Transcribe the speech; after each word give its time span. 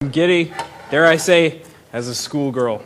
I'm 0.00 0.10
giddy, 0.10 0.54
dare 0.92 1.06
I 1.06 1.16
say, 1.16 1.60
as 1.92 2.06
a 2.06 2.14
schoolgirl. 2.14 2.84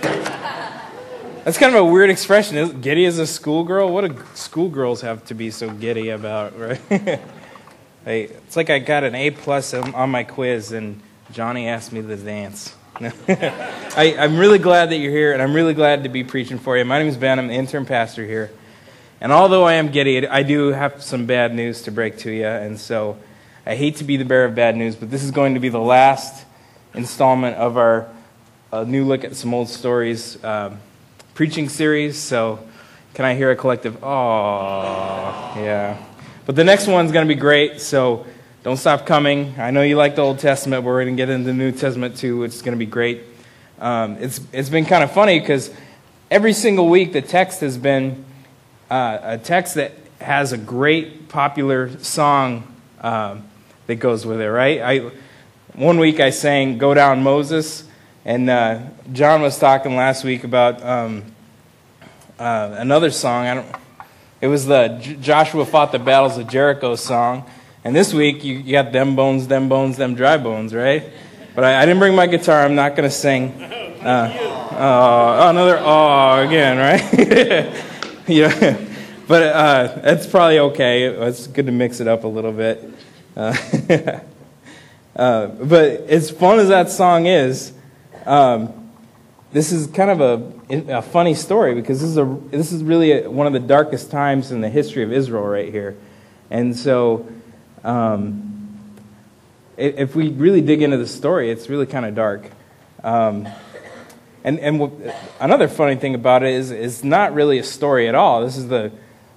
That's 0.00 1.58
kind 1.58 1.74
of 1.74 1.80
a 1.80 1.84
weird 1.84 2.10
expression. 2.10 2.56
Is 2.56 2.72
giddy 2.74 3.06
as 3.06 3.18
a 3.18 3.26
schoolgirl? 3.26 3.92
What 3.92 4.08
do 4.08 4.22
schoolgirls 4.34 5.00
have 5.00 5.24
to 5.26 5.34
be 5.34 5.50
so 5.50 5.68
giddy 5.68 6.10
about, 6.10 6.56
right? 6.58 6.80
hey, 8.04 8.22
it's 8.22 8.54
like 8.54 8.70
I 8.70 8.78
got 8.78 9.02
an 9.02 9.16
A 9.16 9.32
plus 9.32 9.74
on 9.74 10.10
my 10.10 10.22
quiz, 10.22 10.70
and 10.70 11.00
Johnny 11.32 11.66
asked 11.66 11.92
me 11.92 12.02
to 12.02 12.16
dance. 12.16 12.72
I, 13.00 14.14
am 14.16 14.38
really 14.38 14.60
glad 14.60 14.90
that 14.90 14.98
you're 14.98 15.10
here, 15.10 15.32
and 15.32 15.42
I'm 15.42 15.54
really 15.54 15.74
glad 15.74 16.04
to 16.04 16.08
be 16.08 16.22
preaching 16.22 16.60
for 16.60 16.78
you. 16.78 16.84
My 16.84 17.00
name 17.00 17.08
is 17.08 17.16
Ben. 17.16 17.40
I'm 17.40 17.48
the 17.48 17.54
intern 17.54 17.84
pastor 17.84 18.24
here. 18.24 18.52
And 19.20 19.32
although 19.32 19.64
I 19.64 19.72
am 19.72 19.88
giddy, 19.88 20.24
I 20.28 20.44
do 20.44 20.68
have 20.68 21.02
some 21.02 21.26
bad 21.26 21.52
news 21.52 21.82
to 21.82 21.90
break 21.90 22.16
to 22.18 22.30
you. 22.30 22.46
And 22.46 22.78
so 22.78 23.18
I 23.66 23.76
hate 23.76 23.96
to 23.96 24.04
be 24.04 24.16
the 24.16 24.24
bearer 24.24 24.44
of 24.44 24.54
bad 24.54 24.76
news, 24.76 24.94
but 24.94 25.10
this 25.10 25.24
is 25.24 25.30
going 25.30 25.54
to 25.54 25.60
be 25.60 25.68
the 25.68 25.80
last 25.80 26.43
installment 26.94 27.56
of 27.56 27.76
our 27.76 28.08
uh, 28.72 28.84
new 28.84 29.04
look 29.04 29.24
at 29.24 29.36
some 29.36 29.54
old 29.54 29.68
stories 29.68 30.42
um, 30.44 30.78
preaching 31.34 31.68
series. 31.68 32.18
So, 32.18 32.60
can 33.14 33.24
I 33.24 33.36
hear 33.36 33.52
a 33.52 33.56
collective, 33.56 34.02
oh, 34.02 35.52
yeah. 35.56 35.96
But 36.46 36.56
the 36.56 36.64
next 36.64 36.88
one's 36.88 37.12
going 37.12 37.26
to 37.26 37.32
be 37.32 37.38
great, 37.38 37.80
so 37.80 38.26
don't 38.64 38.76
stop 38.76 39.06
coming. 39.06 39.54
I 39.56 39.70
know 39.70 39.82
you 39.82 39.94
like 39.94 40.16
the 40.16 40.22
Old 40.22 40.40
Testament, 40.40 40.82
but 40.82 40.88
we're 40.88 41.04
going 41.04 41.16
to 41.16 41.20
get 41.20 41.28
into 41.28 41.46
the 41.46 41.52
New 41.52 41.70
Testament 41.70 42.16
too, 42.16 42.38
which 42.38 42.54
is 42.54 42.62
going 42.62 42.76
to 42.76 42.78
be 42.78 42.90
great. 42.90 43.22
Um, 43.78 44.16
it's, 44.18 44.40
it's 44.52 44.68
been 44.68 44.84
kind 44.84 45.04
of 45.04 45.12
funny 45.12 45.38
because 45.38 45.70
every 46.28 46.52
single 46.52 46.88
week 46.88 47.12
the 47.12 47.22
text 47.22 47.60
has 47.60 47.78
been 47.78 48.24
uh, 48.90 49.18
a 49.22 49.38
text 49.38 49.76
that 49.76 49.92
has 50.20 50.52
a 50.52 50.58
great 50.58 51.28
popular 51.28 51.96
song 52.00 52.66
um, 53.00 53.48
that 53.86 53.96
goes 53.96 54.26
with 54.26 54.40
it, 54.40 54.50
right? 54.50 54.80
I, 54.80 55.10
one 55.74 55.98
week 55.98 56.20
I 56.20 56.30
sang 56.30 56.78
Go 56.78 56.94
Down 56.94 57.22
Moses, 57.22 57.84
and 58.24 58.48
uh, 58.48 58.80
John 59.12 59.42
was 59.42 59.58
talking 59.58 59.96
last 59.96 60.22
week 60.22 60.44
about 60.44 60.80
um, 60.84 61.24
uh, 62.38 62.76
another 62.78 63.10
song. 63.10 63.46
I 63.46 63.54
don't, 63.54 63.66
it 64.40 64.46
was 64.46 64.66
the 64.66 64.98
J- 65.00 65.16
Joshua 65.16 65.66
Fought 65.66 65.90
the 65.90 65.98
Battles 65.98 66.38
of 66.38 66.46
Jericho 66.48 66.94
song. 66.94 67.50
And 67.82 67.94
this 67.94 68.14
week 68.14 68.44
you, 68.44 68.54
you 68.54 68.72
got 68.72 68.92
Them 68.92 69.16
Bones, 69.16 69.48
Them 69.48 69.68
Bones, 69.68 69.96
Them 69.96 70.14
Dry 70.14 70.36
Bones, 70.38 70.72
right? 70.72 71.10
But 71.56 71.64
I, 71.64 71.82
I 71.82 71.86
didn't 71.86 71.98
bring 71.98 72.14
my 72.14 72.28
guitar. 72.28 72.64
I'm 72.64 72.76
not 72.76 72.96
going 72.96 73.08
to 73.08 73.14
sing. 73.14 73.70
Uh, 74.04 74.28
oh, 74.72 75.48
another 75.48 75.78
oh 75.80 76.46
again, 76.46 76.76
right? 76.76 78.28
yeah. 78.28 78.78
But 79.26 79.42
uh, 79.44 79.98
that's 80.02 80.26
probably 80.26 80.58
okay. 80.58 81.04
It's 81.04 81.46
good 81.46 81.64
to 81.64 81.72
mix 81.72 82.00
it 82.00 82.06
up 82.06 82.24
a 82.24 82.28
little 82.28 82.52
bit. 82.52 82.84
Uh, 85.16 85.46
but 85.46 86.00
as 86.08 86.30
fun 86.30 86.58
as 86.58 86.68
that 86.68 86.90
song 86.90 87.26
is, 87.26 87.72
um, 88.26 88.90
this 89.52 89.70
is 89.70 89.86
kind 89.86 90.10
of 90.10 90.20
a, 90.20 90.96
a, 90.98 91.02
funny 91.02 91.34
story 91.34 91.74
because 91.74 92.00
this 92.00 92.10
is, 92.10 92.16
a, 92.16 92.24
this 92.50 92.72
is 92.72 92.82
really 92.82 93.12
a, 93.12 93.30
one 93.30 93.46
of 93.46 93.52
the 93.52 93.60
darkest 93.60 94.10
times 94.10 94.50
in 94.50 94.60
the 94.60 94.68
history 94.68 95.04
of 95.04 95.12
Israel 95.12 95.44
right 95.44 95.70
here. 95.70 95.96
And 96.50 96.76
so, 96.76 97.28
um, 97.84 98.50
if 99.76 100.16
we 100.16 100.30
really 100.30 100.60
dig 100.60 100.82
into 100.82 100.96
the 100.96 101.06
story, 101.06 101.50
it's 101.50 101.68
really 101.68 101.86
kind 101.86 102.06
of 102.06 102.14
dark. 102.14 102.50
Um, 103.02 103.46
and 104.44 104.58
and 104.60 104.78
w- 104.78 105.12
another 105.40 105.68
funny 105.68 105.96
thing 105.96 106.14
about 106.14 106.42
it 106.42 106.52
is 106.52 106.70
it's 106.70 107.02
not 107.02 107.34
really 107.34 107.58
a 107.58 107.64
story 107.64 108.08
at 108.08 108.14
all. 108.14 108.44
This 108.44 108.56
is 108.56 108.68
the, 108.68 108.92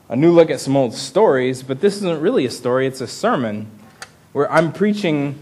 a 0.10 0.16
new 0.16 0.32
look 0.32 0.50
at 0.50 0.60
some 0.60 0.76
old 0.76 0.94
stories, 0.94 1.64
but 1.64 1.82
this 1.82 1.98
isn't 1.98 2.22
really 2.22 2.46
a 2.46 2.52
story, 2.52 2.88
it's 2.88 3.02
a 3.02 3.08
sermon 3.08 3.70
where 4.34 4.52
I'm 4.52 4.72
preaching 4.72 5.40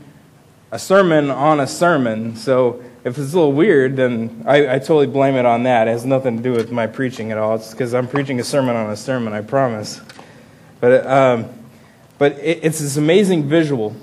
a 0.72 0.80
sermon 0.80 1.30
on 1.30 1.60
a 1.60 1.68
sermon. 1.68 2.36
So 2.36 2.84
if 3.04 3.18
it's 3.18 3.34
a 3.34 3.36
little 3.36 3.54
weird, 3.54 3.96
then 3.96 4.44
I, 4.48 4.76
I 4.76 4.80
totally 4.80 5.08
blame 5.08 5.36
it 5.36 5.46
on 5.46 5.64
that. 5.64 5.88
It 5.88 5.92
has 5.92 6.06
nothing 6.06 6.38
to 6.38 6.44
do 6.44 6.52
with 6.52 6.72
my 6.72 6.88
preaching 6.88 7.32
at 7.32 7.38
all. 7.38 7.56
It's 7.56 7.72
because 7.72 7.94
I'm 7.94 8.08
preaching 8.08 8.40
a 8.40 8.44
sermon 8.44 8.76
on 8.76 8.90
a 8.90 8.98
sermon, 8.98 9.34
I 9.34 9.42
promise. 9.42 10.02
But, 10.80 11.06
um, 11.06 11.50
but 12.18 12.34
it, 12.40 12.62
it's 12.64 12.80
this 12.80 12.98
amazing 12.98 13.48
visual. 13.48 13.96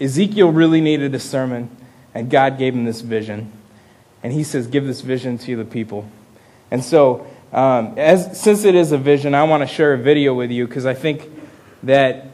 Ezekiel 0.00 0.50
really 0.50 0.80
needed 0.80 1.14
a 1.14 1.20
sermon, 1.20 1.70
and 2.14 2.28
God 2.28 2.58
gave 2.58 2.74
him 2.74 2.84
this 2.84 3.00
vision. 3.00 3.52
And 4.24 4.32
he 4.32 4.42
says, 4.42 4.66
Give 4.66 4.86
this 4.86 5.00
vision 5.00 5.38
to 5.38 5.56
the 5.56 5.64
people. 5.64 6.08
And 6.70 6.82
so, 6.82 7.26
um, 7.52 7.94
as, 7.96 8.40
since 8.40 8.64
it 8.64 8.74
is 8.74 8.90
a 8.92 8.98
vision, 8.98 9.34
I 9.34 9.44
want 9.44 9.62
to 9.62 9.66
share 9.66 9.92
a 9.92 9.98
video 9.98 10.34
with 10.34 10.50
you 10.50 10.66
because 10.66 10.86
I 10.86 10.94
think 10.94 11.30
that 11.84 12.31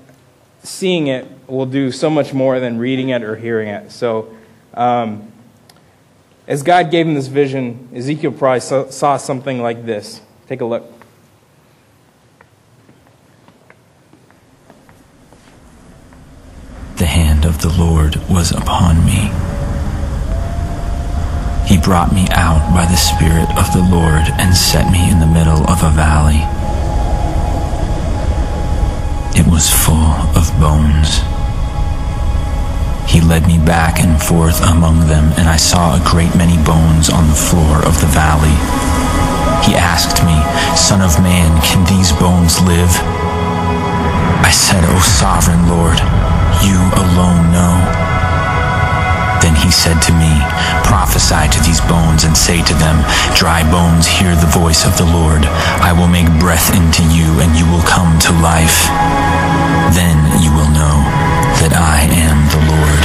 seeing 0.68 1.06
it 1.06 1.26
will 1.46 1.66
do 1.66 1.90
so 1.90 2.10
much 2.10 2.34
more 2.34 2.60
than 2.60 2.78
reading 2.78 3.08
it 3.08 3.22
or 3.22 3.36
hearing 3.36 3.68
it. 3.68 3.90
So, 3.90 4.34
um, 4.74 5.32
as 6.46 6.62
God 6.62 6.90
gave 6.90 7.06
him 7.06 7.14
this 7.14 7.26
vision, 7.26 7.88
Ezekiel 7.94 8.32
probably 8.32 8.60
saw, 8.60 8.88
saw 8.90 9.16
something 9.16 9.60
like 9.60 9.84
this. 9.84 10.20
Take 10.46 10.60
a 10.60 10.64
look. 10.64 10.84
The 16.96 17.06
hand 17.06 17.44
of 17.44 17.60
the 17.62 17.68
Lord 17.68 18.16
was 18.28 18.52
upon 18.52 19.04
me. 19.04 19.30
He 21.66 21.78
brought 21.78 22.12
me 22.12 22.26
out 22.30 22.74
by 22.74 22.86
the 22.86 22.96
Spirit 22.96 23.48
of 23.58 23.72
the 23.72 23.86
Lord 23.90 24.24
and 24.38 24.56
set 24.56 24.90
me 24.90 25.10
in 25.10 25.20
the 25.20 25.26
middle 25.26 25.66
of 25.68 25.82
a 25.82 25.90
valley 25.90 26.57
it 29.38 29.46
was 29.46 29.70
full 29.70 30.18
of 30.34 30.50
bones. 30.58 31.22
He 33.06 33.22
led 33.22 33.46
me 33.46 33.56
back 33.56 34.00
and 34.02 34.20
forth 34.20 34.58
among 34.66 35.06
them, 35.06 35.32
and 35.38 35.48
I 35.48 35.56
saw 35.56 35.94
a 35.94 36.02
great 36.04 36.34
many 36.34 36.58
bones 36.66 37.08
on 37.08 37.28
the 37.28 37.38
floor 37.38 37.78
of 37.86 37.94
the 38.02 38.10
valley. 38.10 38.58
He 39.62 39.78
asked 39.78 40.26
me, 40.26 40.34
Son 40.74 41.00
of 41.00 41.22
man, 41.22 41.54
can 41.62 41.86
these 41.86 42.10
bones 42.18 42.60
live? 42.66 42.90
I 44.42 44.50
said, 44.50 44.82
O 44.84 44.98
sovereign 44.98 45.70
Lord, 45.70 45.98
you 46.66 46.78
alone 46.98 47.54
know. 47.54 48.27
He 49.68 49.76
said 49.76 50.00
to 50.08 50.16
me, 50.16 50.32
Prophesy 50.88 51.44
to 51.52 51.60
these 51.60 51.84
bones 51.84 52.24
and 52.24 52.32
say 52.32 52.64
to 52.64 52.74
them, 52.80 53.04
Dry 53.36 53.60
bones, 53.68 54.08
hear 54.08 54.32
the 54.32 54.48
voice 54.48 54.88
of 54.88 54.96
the 54.96 55.04
Lord. 55.04 55.44
I 55.84 55.92
will 55.92 56.08
make 56.08 56.24
breath 56.40 56.72
into 56.72 57.04
you, 57.12 57.28
and 57.44 57.52
you 57.52 57.68
will 57.68 57.84
come 57.84 58.16
to 58.24 58.32
life. 58.40 58.88
Then 59.92 60.16
you 60.40 60.48
will 60.56 60.72
know 60.72 61.04
that 61.60 61.76
I 61.76 62.08
am 62.08 62.48
the 62.48 62.64
Lord. 62.64 63.02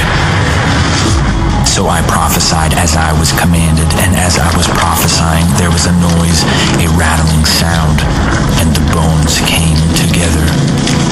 So 1.68 1.84
I 1.92 2.00
prophesied 2.08 2.72
as 2.80 2.96
I 2.96 3.12
was 3.12 3.28
commanded, 3.36 3.92
and 4.00 4.16
as 4.16 4.40
I 4.40 4.48
was 4.56 4.64
prophesying, 4.72 5.44
there 5.60 5.68
was 5.68 5.84
a 5.84 5.92
noise, 6.00 6.48
a 6.80 6.88
rattling 6.96 7.44
sound, 7.44 8.00
and 8.56 8.72
the 8.72 8.84
bones 8.88 9.36
came 9.44 9.76
together. 10.00 11.03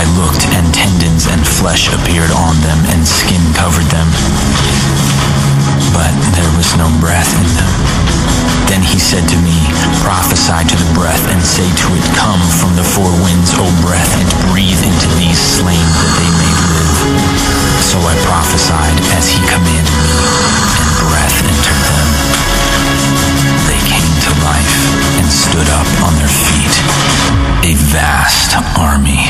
I 0.00 0.08
looked, 0.16 0.48
and 0.56 0.64
tendons 0.72 1.28
and 1.28 1.44
flesh 1.44 1.92
appeared 1.92 2.32
on 2.32 2.56
them, 2.64 2.80
and 2.88 3.04
skin 3.04 3.44
covered 3.52 3.84
them. 3.92 4.08
But 5.92 6.16
there 6.32 6.48
was 6.56 6.72
no 6.80 6.88
breath 7.04 7.28
in 7.36 7.44
them. 7.52 7.72
Then 8.64 8.80
he 8.80 8.96
said 8.96 9.28
to 9.28 9.36
me, 9.44 9.52
Prophesy 10.00 10.56
to 10.56 10.76
the 10.80 10.88
breath 10.96 11.20
and 11.28 11.44
say 11.44 11.68
to 11.68 11.86
it, 11.92 12.04
Come 12.16 12.40
from 12.56 12.80
the 12.80 12.86
four 12.96 13.12
winds, 13.20 13.52
O 13.60 13.68
breath, 13.84 14.08
and 14.16 14.24
breathe 14.48 14.80
into 14.80 15.08
these 15.20 15.36
slain 15.36 15.76
that 15.76 16.12
they 16.16 16.30
may 16.32 16.52
live. 16.72 16.96
So 17.84 18.00
I 18.00 18.16
prophesied 18.24 18.96
as 19.20 19.28
he 19.28 19.36
commanded 19.52 19.96
me, 20.00 20.16
and 20.80 20.88
breath 20.96 21.38
entered 21.44 21.82
them. 21.84 22.08
They 23.68 23.80
came 23.84 24.16
to 24.16 24.32
life 24.48 24.76
and 25.20 25.28
stood 25.28 25.68
up 25.76 25.88
on 26.08 26.16
their 26.16 26.32
feet, 26.48 26.74
a 27.68 27.76
vast 27.92 28.56
army. 28.80 29.29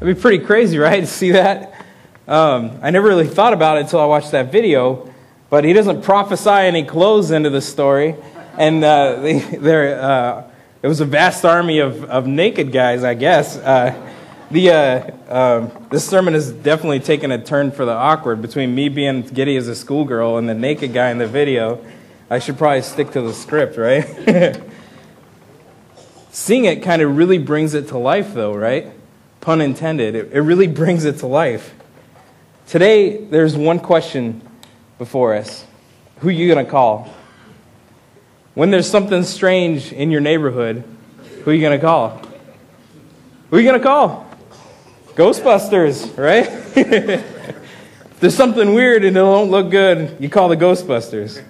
That'd 0.00 0.16
be 0.16 0.22
pretty 0.22 0.38
crazy, 0.46 0.78
right? 0.78 1.00
To 1.00 1.06
see 1.06 1.32
that? 1.32 1.74
Um, 2.26 2.78
I 2.80 2.90
never 2.90 3.06
really 3.06 3.26
thought 3.26 3.52
about 3.52 3.76
it 3.76 3.80
until 3.80 4.00
I 4.00 4.06
watched 4.06 4.30
that 4.30 4.50
video, 4.50 5.12
but 5.50 5.62
he 5.62 5.74
doesn't 5.74 6.00
prophesy 6.00 6.48
any 6.48 6.84
clothes 6.84 7.30
into 7.30 7.50
the 7.50 7.60
story. 7.60 8.16
And 8.56 8.82
uh, 8.82 9.16
they, 9.20 9.92
uh, 9.92 10.44
it 10.82 10.88
was 10.88 11.00
a 11.00 11.04
vast 11.04 11.44
army 11.44 11.80
of, 11.80 12.04
of 12.04 12.26
naked 12.26 12.72
guys, 12.72 13.04
I 13.04 13.12
guess. 13.12 13.58
Uh, 13.58 13.94
the, 14.50 14.70
uh, 14.70 15.10
um, 15.28 15.88
this 15.90 16.08
sermon 16.08 16.32
has 16.32 16.50
definitely 16.50 17.00
taken 17.00 17.30
a 17.30 17.38
turn 17.38 17.70
for 17.70 17.84
the 17.84 17.92
awkward 17.92 18.40
between 18.40 18.74
me 18.74 18.88
being 18.88 19.20
giddy 19.20 19.58
as 19.58 19.68
a 19.68 19.74
schoolgirl 19.74 20.38
and 20.38 20.48
the 20.48 20.54
naked 20.54 20.94
guy 20.94 21.10
in 21.10 21.18
the 21.18 21.26
video. 21.26 21.78
I 22.30 22.38
should 22.38 22.56
probably 22.56 22.80
stick 22.80 23.10
to 23.10 23.20
the 23.20 23.34
script, 23.34 23.76
right? 23.76 24.62
Seeing 26.30 26.64
it 26.64 26.82
kind 26.82 27.02
of 27.02 27.18
really 27.18 27.36
brings 27.36 27.74
it 27.74 27.88
to 27.88 27.98
life, 27.98 28.32
though, 28.32 28.54
right? 28.54 28.94
Pun 29.40 29.60
intended. 29.60 30.14
It, 30.14 30.32
it 30.32 30.40
really 30.40 30.66
brings 30.66 31.04
it 31.04 31.18
to 31.18 31.26
life. 31.26 31.74
Today, 32.66 33.24
there's 33.24 33.56
one 33.56 33.80
question 33.80 34.42
before 34.98 35.34
us 35.34 35.66
Who 36.18 36.28
are 36.28 36.32
you 36.32 36.52
going 36.52 36.64
to 36.64 36.70
call? 36.70 37.12
When 38.54 38.70
there's 38.70 38.90
something 38.90 39.22
strange 39.22 39.92
in 39.92 40.10
your 40.10 40.20
neighborhood, 40.20 40.84
who 41.42 41.50
are 41.50 41.54
you 41.54 41.60
going 41.60 41.78
to 41.78 41.84
call? 41.84 42.20
Who 43.48 43.56
are 43.56 43.60
you 43.60 43.66
going 43.66 43.80
to 43.80 43.84
call? 43.84 44.26
Ghostbusters, 45.14 46.16
right? 46.16 46.46
there's 48.20 48.34
something 48.34 48.74
weird 48.74 49.04
and 49.04 49.16
it 49.16 49.20
don't 49.20 49.50
look 49.50 49.70
good, 49.70 50.16
you 50.20 50.28
call 50.28 50.48
the 50.48 50.56
Ghostbusters. 50.56 51.42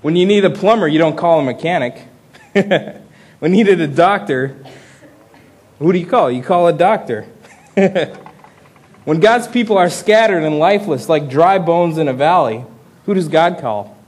When 0.00 0.16
you 0.16 0.26
need 0.26 0.44
a 0.44 0.50
plumber, 0.50 0.88
you 0.88 0.98
don't 0.98 1.16
call 1.16 1.40
a 1.40 1.44
mechanic. 1.44 2.02
when 2.52 3.54
you 3.54 3.64
need 3.64 3.80
a 3.80 3.86
doctor, 3.86 4.56
who 5.82 5.92
do 5.92 5.98
you 5.98 6.06
call? 6.06 6.30
You 6.30 6.42
call 6.42 6.68
a 6.68 6.72
doctor. 6.72 7.26
when 9.04 9.18
God's 9.18 9.48
people 9.48 9.76
are 9.76 9.90
scattered 9.90 10.44
and 10.44 10.60
lifeless 10.60 11.08
like 11.08 11.28
dry 11.28 11.58
bones 11.58 11.98
in 11.98 12.06
a 12.06 12.12
valley, 12.12 12.64
who 13.04 13.14
does 13.14 13.26
God 13.26 13.58
call? 13.58 13.98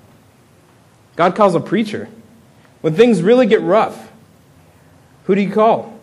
God 1.17 1.35
calls 1.35 1.56
a 1.56 1.61
preacher. 1.61 2.09
When 2.81 2.94
things 2.94 3.23
really 3.23 3.47
get 3.47 3.61
rough, 3.61 4.12
who 5.25 5.35
do 5.35 5.41
you 5.41 5.50
call? 5.50 5.99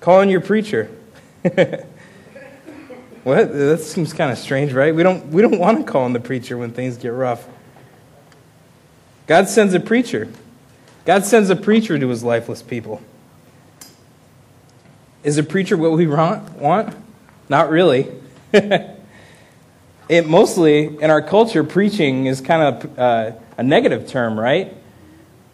Call 0.00 0.22
in 0.22 0.30
your 0.30 0.40
preacher. 0.40 0.90
what? 1.42 1.86
That 3.52 3.80
seems 3.80 4.14
kind 4.14 4.32
of 4.32 4.38
strange, 4.38 4.72
right? 4.72 4.94
We 4.94 5.02
don't, 5.02 5.26
we 5.26 5.42
don't 5.42 5.58
want 5.58 5.84
to 5.84 5.92
call 5.92 6.06
in 6.06 6.14
the 6.14 6.20
preacher 6.20 6.56
when 6.56 6.70
things 6.70 6.96
get 6.96 7.10
rough. 7.10 7.46
God 9.26 9.50
sends 9.50 9.74
a 9.74 9.80
preacher. 9.80 10.28
God 11.04 11.26
sends 11.26 11.50
a 11.50 11.56
preacher 11.56 11.98
to 11.98 12.08
his 12.08 12.24
lifeless 12.24 12.62
people. 12.62 13.02
Is 15.22 15.36
a 15.36 15.42
preacher 15.42 15.76
what 15.76 15.92
we 15.92 16.06
want? 16.06 16.96
Not 17.50 17.68
really. 17.70 18.08
it 18.52 20.26
mostly, 20.26 20.86
in 20.86 21.10
our 21.10 21.20
culture, 21.20 21.62
preaching 21.62 22.24
is 22.24 22.40
kind 22.40 22.62
of 22.62 22.98
uh, 22.98 23.32
a 23.58 23.62
negative 23.62 24.08
term, 24.08 24.40
right? 24.40 24.74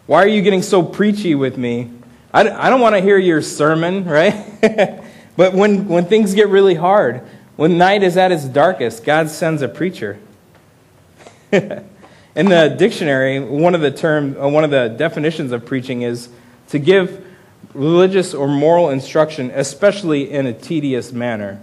Why 0.05 0.23
are 0.23 0.27
you 0.27 0.41
getting 0.41 0.61
so 0.61 0.83
preachy 0.83 1.35
with 1.35 1.57
me? 1.57 1.91
I, 2.33 2.49
I 2.49 2.69
don't 2.69 2.79
want 2.79 2.95
to 2.95 3.01
hear 3.01 3.17
your 3.17 3.41
sermon, 3.41 4.05
right? 4.05 4.45
but 5.35 5.53
when, 5.53 5.89
when 5.89 6.05
things 6.05 6.33
get 6.33 6.47
really 6.47 6.75
hard, 6.75 7.27
when 7.57 7.77
night 7.77 8.03
is 8.03 8.15
at 8.15 8.31
its 8.31 8.45
darkest, 8.45 9.03
God 9.03 9.29
sends 9.29 9.61
a 9.61 9.67
preacher. 9.67 10.17
In 11.51 12.45
the 12.45 12.73
dictionary, 12.77 13.39
one 13.41 13.75
of 13.75 13.81
the 13.81 13.91
term, 13.91 14.39
uh, 14.39 14.47
one 14.47 14.63
of 14.63 14.69
the 14.69 14.87
definitions 14.87 15.51
of 15.51 15.65
preaching 15.65 16.03
is 16.03 16.29
to 16.69 16.79
give 16.79 17.26
religious 17.77 18.33
or 18.33 18.47
moral 18.47 18.89
instruction, 18.89 19.51
especially 19.53 20.31
in 20.31 20.47
a 20.47 20.53
tedious 20.53 21.11
manner. 21.11 21.61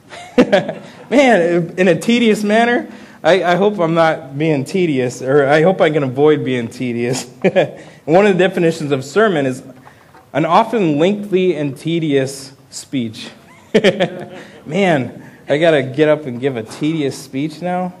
Man, 0.36 1.74
in 1.78 1.88
a 1.88 1.98
tedious 1.98 2.44
manner, 2.44 2.92
I, 3.22 3.42
I, 3.42 3.54
hope 3.56 3.78
I'm 3.78 3.94
not 3.94 4.36
being 4.36 4.64
tedious, 4.64 5.22
or 5.22 5.46
I 5.46 5.62
hope 5.62 5.80
I 5.80 5.88
can 5.88 6.02
avoid 6.02 6.44
being 6.44 6.68
tedious. 6.68 7.24
one 8.04 8.26
of 8.26 8.36
the 8.36 8.38
definitions 8.38 8.92
of 8.92 9.04
sermon 9.04 9.46
is 9.46 9.62
an 10.34 10.44
often 10.44 10.98
lengthy 10.98 11.54
and 11.56 11.76
tedious 11.76 12.52
speech. 12.68 13.30
Man, 14.66 15.30
I 15.48 15.58
got 15.58 15.70
to 15.70 15.82
get 15.82 16.08
up 16.08 16.26
and 16.26 16.38
give 16.38 16.56
a 16.56 16.62
tedious 16.62 17.16
speech 17.16 17.62
now? 17.62 17.94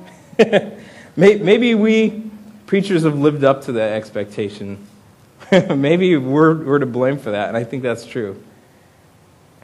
Maybe 1.16 1.74
we 1.74 2.30
preachers 2.66 3.04
have 3.04 3.18
lived 3.18 3.44
up 3.44 3.62
to 3.62 3.72
that 3.72 3.92
expectation. 3.92 4.86
Maybe 5.74 6.16
we're, 6.16 6.54
we're 6.54 6.78
to 6.78 6.86
blame 6.86 7.18
for 7.18 7.32
that, 7.32 7.48
and 7.48 7.56
I 7.56 7.64
think 7.64 7.82
that's 7.82 8.06
true. 8.06 8.42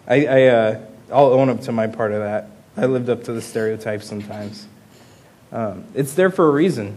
I, 0.07 0.27
I, 0.27 0.47
uh, 0.47 0.81
I'll 1.13 1.33
own 1.33 1.49
up 1.49 1.61
to 1.63 1.73
my 1.73 1.87
part 1.87 2.13
of 2.13 2.21
that. 2.21 2.49
I 2.77 2.87
lived 2.87 3.09
up 3.09 3.25
to 3.25 3.33
the 3.33 3.43
stereotype 3.43 4.03
sometimes. 4.03 4.67
Um, 5.53 5.85
it's 5.95 6.15
there 6.15 6.31
for 6.31 6.49
a 6.49 6.51
reason. 6.51 6.97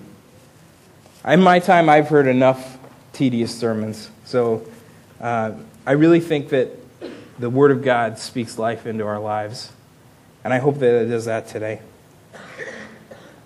In 1.25 1.41
my 1.41 1.59
time, 1.59 1.89
I've 1.89 2.09
heard 2.09 2.27
enough 2.27 2.77
tedious 3.13 3.57
sermons. 3.57 4.09
So 4.25 4.65
uh, 5.21 5.53
I 5.85 5.93
really 5.93 6.19
think 6.19 6.49
that 6.49 6.69
the 7.39 7.49
Word 7.49 7.71
of 7.71 7.83
God 7.83 8.19
speaks 8.19 8.57
life 8.57 8.85
into 8.85 9.05
our 9.05 9.19
lives. 9.19 9.71
And 10.43 10.53
I 10.53 10.59
hope 10.59 10.79
that 10.79 11.03
it 11.03 11.05
does 11.05 11.25
that 11.25 11.47
today. 11.47 11.81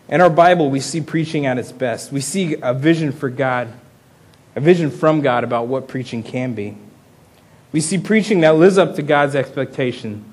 In 0.10 0.22
our 0.22 0.30
Bible, 0.30 0.70
we 0.70 0.80
see 0.80 1.02
preaching 1.02 1.46
at 1.46 1.58
its 1.58 1.72
best. 1.72 2.12
We 2.12 2.22
see 2.22 2.56
a 2.62 2.74
vision 2.74 3.12
for 3.12 3.30
God, 3.30 3.68
a 4.58 4.60
vision 4.60 4.90
from 4.90 5.22
God 5.22 5.44
about 5.44 5.68
what 5.68 5.88
preaching 5.88 6.24
can 6.24 6.56
be. 6.56 6.76
We 7.72 7.80
see 7.80 8.00
preaching 8.00 8.40
that 8.40 8.56
lives 8.56 8.80
up 8.80 8.96
to 8.96 9.04
God's 9.04 9.36
expectation. 9.36 10.26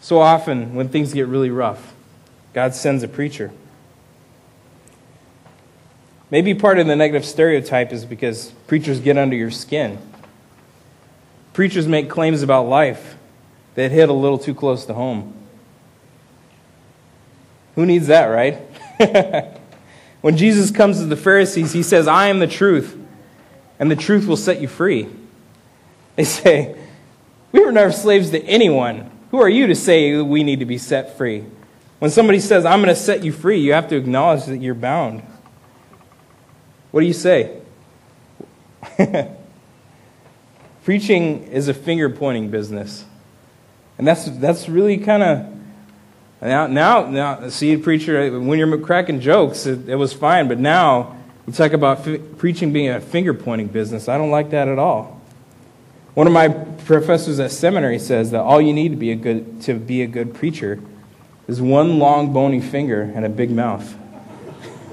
So 0.00 0.18
often, 0.18 0.74
when 0.74 0.88
things 0.88 1.14
get 1.14 1.28
really 1.28 1.48
rough, 1.48 1.94
God 2.54 2.74
sends 2.74 3.04
a 3.04 3.08
preacher. 3.08 3.52
Maybe 6.28 6.56
part 6.56 6.80
of 6.80 6.88
the 6.88 6.96
negative 6.96 7.24
stereotype 7.24 7.92
is 7.92 8.04
because 8.04 8.50
preachers 8.66 8.98
get 8.98 9.16
under 9.16 9.36
your 9.36 9.52
skin. 9.52 9.98
Preachers 11.52 11.86
make 11.86 12.10
claims 12.10 12.42
about 12.42 12.64
life 12.64 13.14
that 13.76 13.92
hit 13.92 14.08
a 14.08 14.12
little 14.12 14.38
too 14.38 14.56
close 14.56 14.86
to 14.86 14.94
home. 14.94 15.32
Who 17.76 17.86
needs 17.86 18.08
that, 18.08 18.24
right? 18.24 18.58
when 20.20 20.36
Jesus 20.36 20.72
comes 20.72 20.98
to 20.98 21.06
the 21.06 21.16
Pharisees, 21.16 21.72
he 21.72 21.84
says, 21.84 22.08
I 22.08 22.26
am 22.26 22.40
the 22.40 22.48
truth, 22.48 23.02
and 23.78 23.90
the 23.90 23.96
truth 23.96 24.26
will 24.26 24.36
set 24.36 24.60
you 24.60 24.68
free. 24.68 25.08
They 26.16 26.24
say, 26.24 26.76
We 27.52 27.64
were 27.64 27.72
never 27.72 27.92
slaves 27.92 28.30
to 28.30 28.42
anyone. 28.44 29.10
Who 29.30 29.40
are 29.40 29.48
you 29.48 29.66
to 29.66 29.74
say 29.74 30.20
we 30.20 30.44
need 30.44 30.60
to 30.60 30.66
be 30.66 30.78
set 30.78 31.16
free? 31.16 31.44
When 31.98 32.10
somebody 32.10 32.40
says, 32.40 32.64
I'm 32.64 32.82
going 32.82 32.94
to 32.94 33.00
set 33.00 33.24
you 33.24 33.32
free, 33.32 33.58
you 33.58 33.72
have 33.72 33.88
to 33.88 33.96
acknowledge 33.96 34.44
that 34.46 34.58
you're 34.58 34.74
bound. 34.74 35.22
What 36.90 37.00
do 37.00 37.06
you 37.06 37.12
say? 37.12 37.60
Preaching 40.84 41.44
is 41.44 41.68
a 41.68 41.74
finger 41.74 42.10
pointing 42.10 42.50
business. 42.50 43.04
And 43.98 44.06
that's, 44.06 44.26
that's 44.26 44.68
really 44.68 44.98
kind 44.98 45.22
of 45.22 45.54
now, 46.42 46.66
now, 46.66 47.06
now, 47.06 47.48
see, 47.48 47.74
preacher, 47.78 48.38
when 48.38 48.58
you're 48.58 48.78
cracking 48.78 49.18
jokes, 49.20 49.64
it, 49.64 49.88
it 49.88 49.94
was 49.94 50.12
fine, 50.12 50.46
but 50.46 50.58
now 50.58 51.16
you 51.46 51.52
talk 51.52 51.72
about 51.72 52.06
f- 52.06 52.20
preaching 52.38 52.72
being 52.72 52.88
a 52.88 53.00
finger 53.00 53.34
pointing 53.34 53.68
business. 53.68 54.08
I 54.08 54.16
don't 54.16 54.30
like 54.30 54.50
that 54.50 54.68
at 54.68 54.78
all. 54.78 55.20
One 56.14 56.26
of 56.26 56.32
my 56.32 56.48
professors 56.48 57.40
at 57.40 57.50
seminary 57.50 57.98
says 57.98 58.30
that 58.30 58.40
all 58.40 58.60
you 58.60 58.72
need 58.72 58.90
to 58.90 58.96
be 58.96 59.10
a 59.10 59.16
good, 59.16 59.60
to 59.62 59.74
be 59.74 60.02
a 60.02 60.06
good 60.06 60.34
preacher 60.34 60.80
is 61.48 61.60
one 61.60 61.98
long 61.98 62.32
bony 62.32 62.60
finger 62.60 63.02
and 63.02 63.24
a 63.24 63.28
big 63.28 63.50
mouth. 63.50 63.94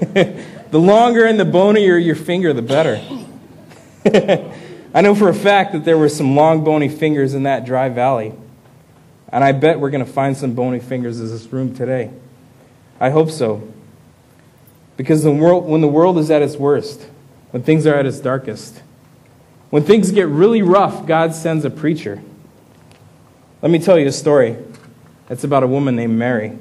the 0.00 0.44
longer 0.72 1.24
and 1.24 1.38
the 1.38 1.44
bonier 1.44 1.96
your 1.96 2.16
finger, 2.16 2.52
the 2.52 2.62
better. 2.62 3.00
I 4.94 5.00
know 5.00 5.14
for 5.14 5.28
a 5.28 5.34
fact 5.34 5.72
that 5.72 5.84
there 5.84 5.96
were 5.96 6.08
some 6.08 6.34
long 6.34 6.64
bony 6.64 6.88
fingers 6.88 7.34
in 7.34 7.44
that 7.44 7.64
dry 7.64 7.88
valley. 7.88 8.34
And 9.28 9.42
I 9.42 9.52
bet 9.52 9.80
we're 9.80 9.90
going 9.90 10.04
to 10.04 10.12
find 10.12 10.36
some 10.36 10.54
bony 10.54 10.80
fingers 10.80 11.18
in 11.20 11.28
this 11.28 11.50
room 11.50 11.74
today. 11.74 12.10
I 13.00 13.10
hope 13.10 13.30
so. 13.30 13.71
Because 14.96 15.22
the 15.22 15.32
world, 15.32 15.66
when 15.66 15.80
the 15.80 15.88
world 15.88 16.18
is 16.18 16.30
at 16.30 16.42
its 16.42 16.56
worst, 16.56 17.02
when 17.50 17.62
things 17.62 17.86
are 17.86 17.94
at 17.94 18.06
its 18.06 18.20
darkest, 18.20 18.82
when 19.70 19.82
things 19.82 20.10
get 20.10 20.28
really 20.28 20.62
rough, 20.62 21.06
God 21.06 21.34
sends 21.34 21.64
a 21.64 21.70
preacher. 21.70 22.22
Let 23.62 23.70
me 23.70 23.78
tell 23.78 23.98
you 23.98 24.06
a 24.06 24.12
story. 24.12 24.56
It's 25.30 25.44
about 25.44 25.62
a 25.62 25.66
woman 25.66 25.96
named 25.96 26.18
Mary. 26.18 26.58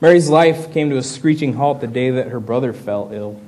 Mary's 0.00 0.28
life 0.28 0.72
came 0.72 0.90
to 0.90 0.96
a 0.96 1.02
screeching 1.02 1.54
halt 1.54 1.80
the 1.80 1.86
day 1.86 2.10
that 2.10 2.28
her 2.28 2.40
brother 2.40 2.72
fell 2.72 3.10
ill. 3.12 3.40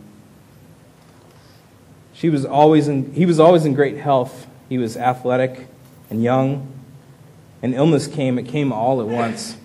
She 2.13 2.31
was 2.31 2.45
always 2.45 2.89
in, 2.89 3.13
he 3.13 3.27
was 3.27 3.41
always 3.41 3.65
in 3.65 3.75
great 3.75 3.99
health. 3.99 4.47
He 4.69 4.79
was 4.79 4.97
athletic 4.97 5.67
and 6.11 6.23
young 6.23 6.75
and 7.65 7.75
illness 7.75 8.07
came, 8.07 8.39
it 8.39 8.47
came 8.47 8.73
all 8.73 9.01
at 9.01 9.07
once. 9.07 9.57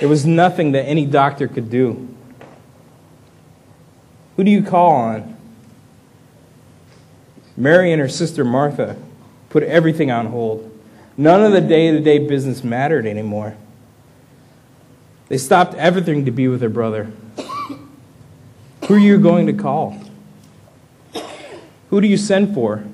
There 0.00 0.08
was 0.08 0.26
nothing 0.26 0.72
that 0.72 0.84
any 0.84 1.06
doctor 1.06 1.48
could 1.48 1.70
do. 1.70 2.08
Who 4.36 4.44
do 4.44 4.50
you 4.50 4.62
call 4.62 4.92
on? 4.92 5.36
Mary 7.56 7.92
and 7.92 8.00
her 8.00 8.08
sister 8.08 8.44
Martha 8.44 8.96
put 9.50 9.62
everything 9.62 10.10
on 10.10 10.26
hold. 10.26 10.70
None 11.16 11.44
of 11.44 11.52
the 11.52 11.60
day 11.60 11.92
to 11.92 12.00
day 12.00 12.18
business 12.18 12.64
mattered 12.64 13.06
anymore. 13.06 13.56
They 15.28 15.38
stopped 15.38 15.74
everything 15.74 16.24
to 16.24 16.30
be 16.30 16.48
with 16.48 16.60
their 16.60 16.68
brother. 16.68 17.12
Who 18.86 18.94
are 18.94 18.98
you 18.98 19.18
going 19.18 19.46
to 19.46 19.52
call? 19.52 19.98
Who 21.90 22.00
do 22.00 22.06
you 22.06 22.16
send 22.16 22.54
for? 22.54 22.84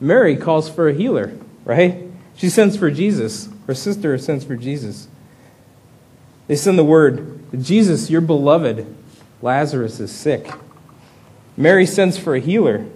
Mary 0.00 0.36
calls 0.36 0.70
for 0.70 0.88
a 0.88 0.94
healer, 0.94 1.36
right? 1.64 2.04
She 2.36 2.48
sends 2.48 2.76
for 2.76 2.90
Jesus. 2.90 3.48
Her 3.66 3.74
sister 3.74 4.16
sends 4.16 4.44
for 4.44 4.56
Jesus. 4.56 5.08
They 6.48 6.56
send 6.56 6.78
the 6.78 6.84
word 6.84 7.38
Jesus, 7.62 8.10
your 8.10 8.20
beloved, 8.20 8.94
Lazarus 9.40 10.00
is 10.00 10.12
sick. 10.12 10.52
Mary 11.56 11.86
sends 11.86 12.18
for 12.18 12.34
a 12.34 12.40
healer, 12.40 12.86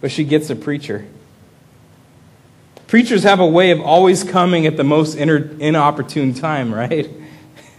but 0.00 0.10
she 0.10 0.24
gets 0.24 0.50
a 0.50 0.56
preacher. 0.56 1.06
Preachers 2.86 3.22
have 3.22 3.38
a 3.38 3.46
way 3.46 3.70
of 3.70 3.80
always 3.80 4.24
coming 4.24 4.66
at 4.66 4.76
the 4.76 4.82
most 4.84 5.14
inopportune 5.14 6.34
time, 6.34 6.74
right? 6.74 7.08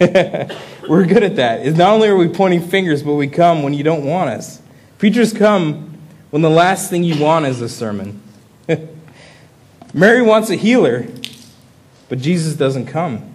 We're 0.00 1.04
good 1.04 1.22
at 1.22 1.36
that. 1.36 1.66
It's 1.66 1.76
not 1.76 1.92
only 1.92 2.08
are 2.08 2.16
we 2.16 2.28
pointing 2.28 2.62
fingers, 2.62 3.02
but 3.02 3.14
we 3.14 3.28
come 3.28 3.62
when 3.62 3.74
you 3.74 3.84
don't 3.84 4.06
want 4.06 4.30
us. 4.30 4.60
Preachers 4.98 5.32
come 5.32 5.98
when 6.30 6.40
the 6.40 6.50
last 6.50 6.88
thing 6.88 7.04
you 7.04 7.22
want 7.22 7.44
is 7.44 7.60
a 7.60 7.68
sermon. 7.68 8.22
Mary 9.94 10.22
wants 10.22 10.48
a 10.48 10.56
healer, 10.56 11.06
but 12.08 12.18
Jesus 12.18 12.54
doesn't 12.54 12.86
come. 12.86 13.31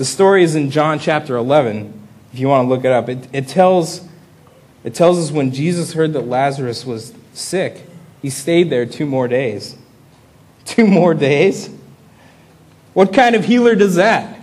The 0.00 0.06
story 0.06 0.42
is 0.42 0.54
in 0.54 0.70
John 0.70 0.98
chapter 0.98 1.36
11, 1.36 2.08
if 2.32 2.38
you 2.38 2.48
want 2.48 2.64
to 2.64 2.70
look 2.70 2.86
it 2.86 2.90
up. 2.90 3.10
It, 3.10 3.28
it, 3.34 3.48
tells, 3.48 4.08
it 4.82 4.94
tells 4.94 5.18
us 5.18 5.30
when 5.30 5.52
Jesus 5.52 5.92
heard 5.92 6.14
that 6.14 6.22
Lazarus 6.22 6.86
was 6.86 7.12
sick, 7.34 7.86
he 8.22 8.30
stayed 8.30 8.70
there 8.70 8.86
two 8.86 9.04
more 9.04 9.28
days. 9.28 9.76
Two 10.64 10.86
more 10.86 11.12
days? 11.12 11.68
What 12.94 13.12
kind 13.12 13.34
of 13.34 13.44
healer 13.44 13.74
does 13.74 13.96
that? 13.96 14.40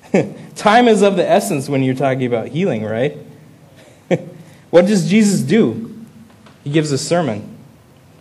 Time 0.56 0.88
is 0.88 1.02
of 1.02 1.16
the 1.16 1.28
essence 1.28 1.68
when 1.68 1.82
you're 1.82 1.94
talking 1.94 2.24
about 2.24 2.48
healing, 2.48 2.82
right? 2.82 3.18
what 4.70 4.86
does 4.86 5.10
Jesus 5.10 5.42
do? 5.42 6.06
He 6.64 6.70
gives 6.70 6.90
a 6.90 6.96
sermon. 6.96 7.58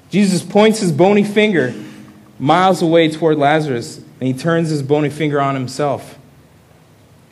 Jesus 0.09 0.43
points 0.43 0.79
his 0.79 0.91
bony 0.91 1.23
finger 1.23 1.73
miles 2.37 2.81
away 2.81 3.09
toward 3.09 3.37
Lazarus, 3.37 3.99
and 4.19 4.27
he 4.27 4.33
turns 4.33 4.67
his 4.67 4.83
bony 4.83 5.09
finger 5.09 5.39
on 5.39 5.55
himself. 5.55 6.19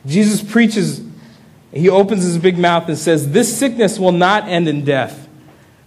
Jesus 0.06 0.42
preaches, 0.42 1.02
he 1.72 1.88
opens 1.88 2.22
his 2.22 2.38
big 2.38 2.58
mouth 2.58 2.88
and 2.88 2.98
says, 2.98 3.32
This 3.32 3.56
sickness 3.56 3.98
will 3.98 4.12
not 4.12 4.48
end 4.48 4.68
in 4.68 4.84
death. 4.84 5.28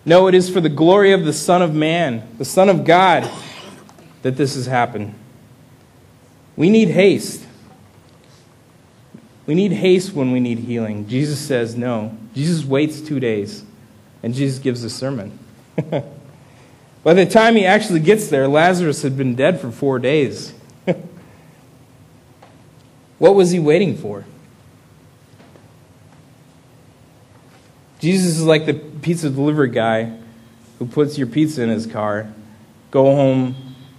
No, 0.06 0.28
it 0.28 0.34
is 0.34 0.50
for 0.50 0.62
the 0.62 0.70
glory 0.70 1.12
of 1.12 1.26
the 1.26 1.34
Son 1.34 1.62
of 1.62 1.74
Man, 1.74 2.28
the 2.38 2.46
Son 2.46 2.70
of 2.70 2.86
God, 2.86 3.30
that 4.22 4.38
this 4.38 4.56
has 4.56 4.66
happened. 4.66 5.14
We 6.56 6.70
need 6.70 6.90
haste. 6.90 7.46
We 9.46 9.54
need 9.54 9.72
haste 9.72 10.14
when 10.14 10.32
we 10.32 10.40
need 10.40 10.60
healing. 10.60 11.08
Jesus 11.08 11.40
says 11.40 11.76
no. 11.76 12.18
Jesus 12.34 12.66
waits 12.66 13.00
two 13.02 13.20
days, 13.20 13.64
and 14.24 14.34
Jesus 14.34 14.60
gives 14.60 14.84
a 14.84 14.90
sermon. 14.90 15.38
By 17.04 17.14
the 17.14 17.26
time 17.26 17.56
he 17.56 17.66
actually 17.66 18.02
gets 18.02 18.28
there, 18.28 18.48
Lazarus 18.48 19.04
had 19.04 19.18
been 19.18 19.36
dead 19.36 19.62
for 19.62 19.72
four 19.72 20.00
days. 20.00 20.54
What 23.20 23.36
was 23.36 23.52
he 23.52 23.60
waiting 23.60 23.98
for? 23.98 24.26
Jesus 28.00 28.38
is 28.38 28.44
like 28.44 28.66
the 28.66 28.74
pizza 28.74 29.30
delivery 29.30 29.70
guy 29.70 30.18
who 30.78 30.86
puts 30.86 31.18
your 31.18 31.28
pizza 31.28 31.64
in 31.64 31.70
his 31.70 31.88
car, 31.88 32.32
go 32.92 33.06
home, 33.16 33.56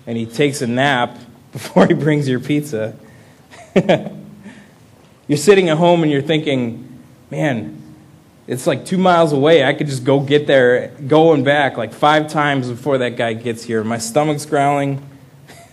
and 0.06 0.16
he 0.16 0.24
takes 0.24 0.62
a 0.62 0.66
nap 0.66 1.18
before 1.52 1.86
he 1.86 1.94
brings 1.94 2.28
your 2.28 2.40
pizza. 2.40 2.96
you're 5.26 5.38
sitting 5.38 5.68
at 5.68 5.78
home 5.78 6.02
and 6.02 6.12
you're 6.12 6.22
thinking, 6.22 7.02
man, 7.30 7.74
it's 8.46 8.66
like 8.66 8.86
two 8.86 8.98
miles 8.98 9.32
away. 9.32 9.64
I 9.64 9.74
could 9.74 9.88
just 9.88 10.04
go 10.04 10.20
get 10.20 10.46
there, 10.46 10.88
go 11.06 11.34
and 11.34 11.44
back 11.44 11.76
like 11.76 11.92
five 11.92 12.28
times 12.28 12.68
before 12.68 12.98
that 12.98 13.16
guy 13.16 13.34
gets 13.34 13.62
here. 13.64 13.84
My 13.84 13.98
stomach's 13.98 14.46
growling. 14.46 15.06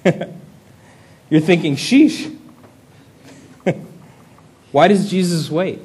You're 1.30 1.42
thinking, 1.42 1.78
sheesh. 1.78 2.38
Why 4.76 4.90
does 4.90 5.10
Jesus 5.10 5.50
wait? 5.50 5.80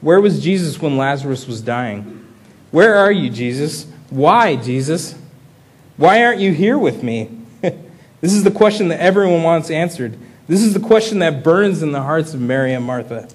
Where 0.00 0.20
was 0.20 0.42
Jesus 0.42 0.82
when 0.82 0.96
Lazarus 0.96 1.46
was 1.46 1.60
dying? 1.60 2.26
Where 2.72 2.96
are 2.96 3.12
you, 3.12 3.30
Jesus? 3.30 3.86
Why, 4.10 4.56
Jesus? 4.56 5.14
Why 5.96 6.24
aren't 6.24 6.40
you 6.40 6.52
here 6.52 6.76
with 6.76 7.04
me? 7.04 7.30
this 7.62 8.32
is 8.32 8.42
the 8.42 8.50
question 8.50 8.88
that 8.88 8.98
everyone 8.98 9.44
wants 9.44 9.70
answered. 9.70 10.18
This 10.48 10.62
is 10.62 10.74
the 10.74 10.80
question 10.80 11.20
that 11.20 11.44
burns 11.44 11.80
in 11.80 11.92
the 11.92 12.02
hearts 12.02 12.34
of 12.34 12.40
Mary 12.40 12.74
and 12.74 12.84
Martha. 12.84 13.28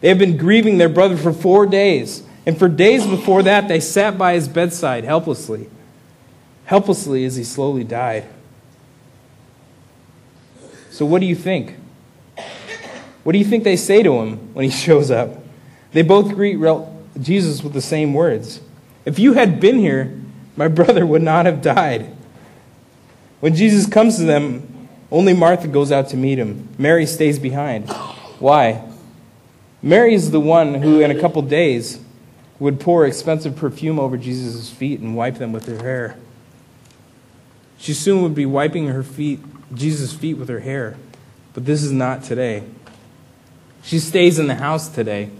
They 0.00 0.08
have 0.08 0.18
been 0.18 0.38
grieving 0.38 0.78
their 0.78 0.88
brother 0.88 1.18
for 1.18 1.34
four 1.34 1.66
days. 1.66 2.22
And 2.46 2.58
for 2.58 2.68
days 2.70 3.06
before 3.06 3.42
that, 3.42 3.68
they 3.68 3.80
sat 3.80 4.16
by 4.16 4.32
his 4.32 4.48
bedside 4.48 5.04
helplessly, 5.04 5.68
helplessly 6.64 7.26
as 7.26 7.36
he 7.36 7.44
slowly 7.44 7.84
died. 7.84 8.24
So, 10.88 11.04
what 11.04 11.20
do 11.20 11.26
you 11.26 11.36
think? 11.36 11.80
What 13.26 13.32
do 13.32 13.40
you 13.40 13.44
think 13.44 13.64
they 13.64 13.74
say 13.74 14.04
to 14.04 14.20
him 14.20 14.54
when 14.54 14.64
he 14.64 14.70
shows 14.86 15.10
up? 15.10 15.30
They 15.90 16.02
both 16.02 16.32
greet 16.32 16.60
Jesus 17.20 17.60
with 17.60 17.72
the 17.72 17.82
same 17.82 18.14
words 18.14 18.60
If 19.04 19.18
you 19.18 19.32
had 19.32 19.58
been 19.58 19.80
here, 19.80 20.16
my 20.56 20.68
brother 20.78 21.04
would 21.04 21.22
not 21.22 21.44
have 21.44 21.60
died. 21.60 22.14
When 23.40 23.56
Jesus 23.56 23.84
comes 23.88 24.18
to 24.18 24.22
them, 24.22 24.88
only 25.10 25.32
Martha 25.32 25.66
goes 25.66 25.90
out 25.90 26.08
to 26.10 26.16
meet 26.16 26.38
him. 26.38 26.68
Mary 26.78 27.04
stays 27.04 27.40
behind. 27.40 27.90
Why? 28.38 28.88
Mary 29.82 30.14
is 30.14 30.30
the 30.30 30.38
one 30.38 30.74
who, 30.74 31.00
in 31.00 31.10
a 31.10 31.20
couple 31.20 31.42
days, 31.42 31.98
would 32.60 32.78
pour 32.78 33.04
expensive 33.04 33.56
perfume 33.56 33.98
over 33.98 34.16
Jesus' 34.16 34.70
feet 34.70 35.00
and 35.00 35.16
wipe 35.16 35.38
them 35.38 35.50
with 35.50 35.66
her 35.66 35.78
hair. 35.78 36.16
She 37.76 37.92
soon 37.92 38.22
would 38.22 38.36
be 38.36 38.46
wiping 38.46 38.86
her 38.86 39.02
feet, 39.02 39.40
Jesus' 39.74 40.12
feet 40.12 40.34
with 40.34 40.48
her 40.48 40.60
hair. 40.60 40.96
But 41.54 41.64
this 41.64 41.82
is 41.82 41.90
not 41.90 42.22
today. 42.22 42.62
She 43.86 44.00
stays 44.00 44.40
in 44.40 44.48
the 44.48 44.56
house 44.56 44.88
today. 44.88 45.30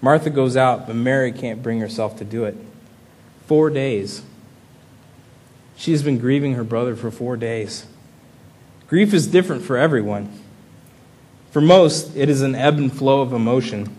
Martha 0.00 0.30
goes 0.30 0.56
out, 0.56 0.86
but 0.86 0.96
Mary 0.96 1.30
can't 1.30 1.62
bring 1.62 1.80
herself 1.80 2.16
to 2.16 2.24
do 2.24 2.44
it. 2.44 2.56
Four 3.46 3.68
days. 3.68 4.22
She 5.76 5.90
has 5.90 6.02
been 6.02 6.16
grieving 6.16 6.54
her 6.54 6.64
brother 6.64 6.96
for 6.96 7.10
four 7.10 7.36
days. 7.36 7.84
Grief 8.88 9.12
is 9.12 9.26
different 9.26 9.62
for 9.62 9.76
everyone. 9.76 10.32
For 11.50 11.60
most, 11.60 12.16
it 12.16 12.30
is 12.30 12.40
an 12.40 12.54
ebb 12.54 12.78
and 12.78 12.90
flow 12.90 13.20
of 13.20 13.34
emotion. 13.34 13.94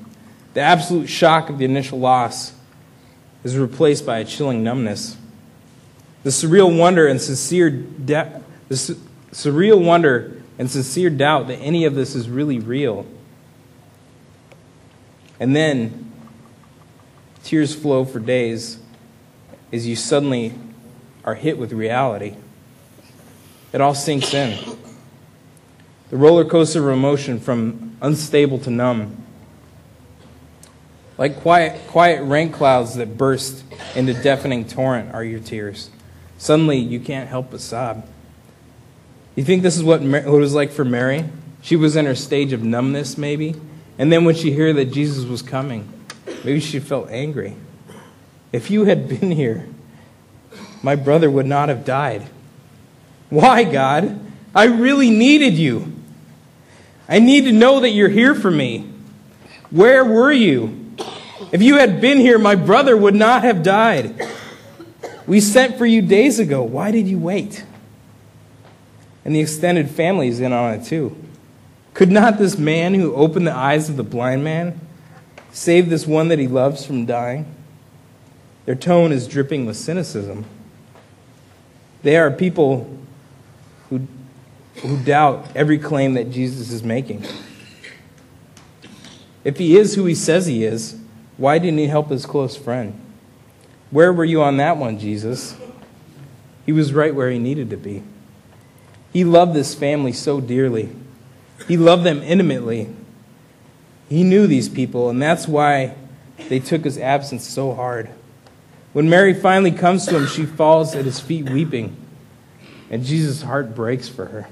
The 0.56 0.62
absolute 0.62 1.10
shock 1.10 1.52
of 1.52 1.60
the 1.60 1.66
initial 1.66 2.00
loss 2.00 2.54
is 3.44 3.56
replaced 3.56 4.04
by 4.04 4.18
a 4.18 4.26
chilling 4.26 4.64
numbness. 4.64 5.16
The 6.24 6.32
surreal 6.32 6.76
wonder 6.76 7.06
and 7.06 7.22
sincere 7.22 7.70
de- 7.70 8.42
the 8.68 8.78
su- 8.78 9.00
surreal 9.32 9.86
wonder 9.86 10.43
and 10.58 10.70
sincere 10.70 11.10
doubt 11.10 11.48
that 11.48 11.58
any 11.58 11.86
of 11.86 11.96
this 11.96 12.16
is 12.16 12.30
really 12.30 12.60
real. 12.60 13.06
And 15.40 15.56
then 15.56 16.12
tears 17.44 17.76
flow 17.76 18.06
for 18.06 18.20
days 18.20 18.80
as 19.72 19.88
you 19.88 19.96
suddenly 19.96 20.54
are 21.26 21.36
hit 21.36 21.58
with 21.58 21.74
reality. 21.74 22.36
It 23.72 23.82
all 23.82 23.96
sinks 23.96 24.34
in 24.34 24.78
the 26.10 26.18
roller 26.18 26.46
coaster 26.46 26.88
of 26.88 26.96
emotion 26.96 27.40
from 27.40 27.98
unstable 28.00 28.60
to 28.60 28.70
numb. 28.70 29.18
Like 31.18 31.42
quiet, 31.42 31.88
quiet 31.88 32.24
rain 32.24 32.52
clouds 32.52 32.96
that 32.96 33.18
burst 33.18 33.64
into 33.96 34.14
deafening 34.14 34.66
torrent 34.68 35.12
are 35.14 35.24
your 35.24 35.40
tears. 35.40 35.90
Suddenly, 36.38 36.78
you 36.78 37.00
can't 37.00 37.30
help 37.30 37.50
but 37.50 37.62
sob. 37.62 38.08
You 39.36 39.44
think 39.44 39.64
this 39.64 39.76
is 39.76 39.84
what, 39.84 40.02
what 40.02 40.26
it 40.26 40.28
was 40.28 40.54
like 40.54 40.72
for 40.72 40.86
Mary? 40.86 41.26
She 41.62 41.76
was 41.76 41.96
in 41.96 42.06
her 42.06 42.16
stage 42.16 42.54
of 42.54 42.64
numbness, 42.64 43.18
maybe. 43.18 43.56
And 43.98 44.12
then 44.12 44.26
when 44.26 44.36
she 44.36 44.52
heard 44.52 44.76
that 44.76 44.86
Jesus 44.86 45.26
was 45.26 45.42
coming, 45.42 45.88
maybe 46.44 46.60
she 46.60 46.80
felt 46.80 47.10
angry. 47.10 47.56
If 48.52 48.70
you 48.70 48.86
had 48.86 49.08
been 49.08 49.32
here, 49.32 49.68
my 50.84 50.96
brother 50.96 51.32
would 51.32 51.46
not 51.46 51.70
have 51.70 51.86
died. 51.86 52.28
Why, 53.30 53.64
God? 53.64 54.20
I 54.54 54.66
really 54.66 55.10
needed 55.10 55.54
you. 55.54 55.92
I 57.10 57.20
need 57.20 57.46
to 57.46 57.52
know 57.52 57.80
that 57.80 57.90
you're 57.90 58.10
here 58.10 58.36
for 58.36 58.52
me. 58.52 58.90
Where 59.72 60.06
were 60.06 60.32
you? 60.32 60.96
If 61.52 61.62
you 61.62 61.76
had 61.78 62.00
been 62.00 62.20
here, 62.20 62.38
my 62.38 62.56
brother 62.56 62.96
would 62.96 63.16
not 63.16 63.44
have 63.44 63.64
died. 63.64 64.30
We 65.26 65.40
sent 65.40 65.78
for 65.78 65.86
you 65.86 66.02
days 66.02 66.40
ago. 66.40 66.62
Why 66.62 66.92
did 66.92 67.08
you 67.08 67.18
wait? 67.18 67.66
And 69.26 69.36
the 69.36 69.40
extended 69.40 69.90
family 69.90 70.28
is 70.28 70.40
in 70.40 70.52
on 70.52 70.74
it 70.74 70.86
too. 70.86 71.16
Could 71.94 72.12
not 72.12 72.38
this 72.38 72.58
man 72.58 72.94
who 72.94 73.14
opened 73.16 73.48
the 73.48 73.56
eyes 73.56 73.90
of 73.90 73.98
the 73.98 74.04
blind 74.04 74.44
man 74.44 74.80
save 75.52 75.90
this 75.90 76.08
one 76.08 76.28
that 76.30 76.40
he 76.40 76.48
loves 76.48 76.86
from 76.86 77.06
dying? 77.06 77.46
Their 78.66 78.76
tone 78.76 79.12
is 79.12 79.28
dripping 79.28 79.66
with 79.66 79.78
cynicism. 79.78 80.46
They 82.02 82.18
are 82.18 82.32
people 82.32 82.98
who 83.90 84.08
who 84.78 84.98
doubt 84.98 85.48
every 85.56 85.78
claim 85.78 86.16
that 86.16 86.32
Jesus 86.32 86.72
is 86.72 86.84
making. 86.84 87.26
If 89.44 89.58
he 89.58 89.78
is 89.78 89.96
who 89.96 90.06
he 90.06 90.16
says 90.16 90.46
he 90.46 90.64
is, 90.64 90.98
why 91.38 91.60
didn't 91.60 91.80
he 91.80 91.88
help 91.88 92.10
his 92.10 92.26
close 92.26 92.56
friend? 92.56 93.00
Where 93.92 94.12
were 94.12 94.26
you 94.26 94.42
on 94.42 94.58
that 94.58 94.78
one, 94.78 94.98
Jesus? 94.98 95.56
He 96.66 96.72
was 96.72 96.94
right 96.94 97.14
where 97.14 97.30
he 97.30 97.40
needed 97.40 97.70
to 97.70 97.78
be. 97.78 98.04
He 99.14 99.24
loved 99.24 99.54
this 99.54 99.76
family 99.76 100.12
so 100.12 100.42
dearly. 100.42 100.90
He 101.68 101.78
loved 101.78 102.04
them 102.04 102.22
intimately. 102.24 102.90
He 104.10 104.24
knew 104.24 104.48
these 104.48 104.68
people, 104.68 105.10
and 105.10 105.22
that's 105.22 105.48
why 105.48 105.96
they 106.50 106.60
took 106.60 106.84
his 106.84 106.98
absence 106.98 107.48
so 107.48 107.74
hard. 107.74 108.10
When 108.92 109.10
Mary 109.10 109.34
finally 109.34 109.72
comes 109.72 110.08
to 110.08 110.18
him, 110.18 110.28
she 110.28 110.46
falls 110.46 110.96
at 110.96 111.06
his 111.06 111.20
feet 111.20 111.50
weeping, 111.50 111.96
and 112.90 113.04
Jesus' 113.04 113.44
heart 113.44 113.76
breaks 113.76 114.10
for 114.10 114.26
her. 114.26 114.50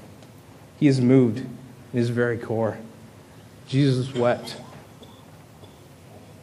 He 0.78 0.86
is 0.86 1.00
moved 1.00 1.38
in 1.38 1.48
his 1.92 2.10
very 2.10 2.38
core. 2.38 2.78
Jesus 3.68 4.14
wept. 4.14 4.56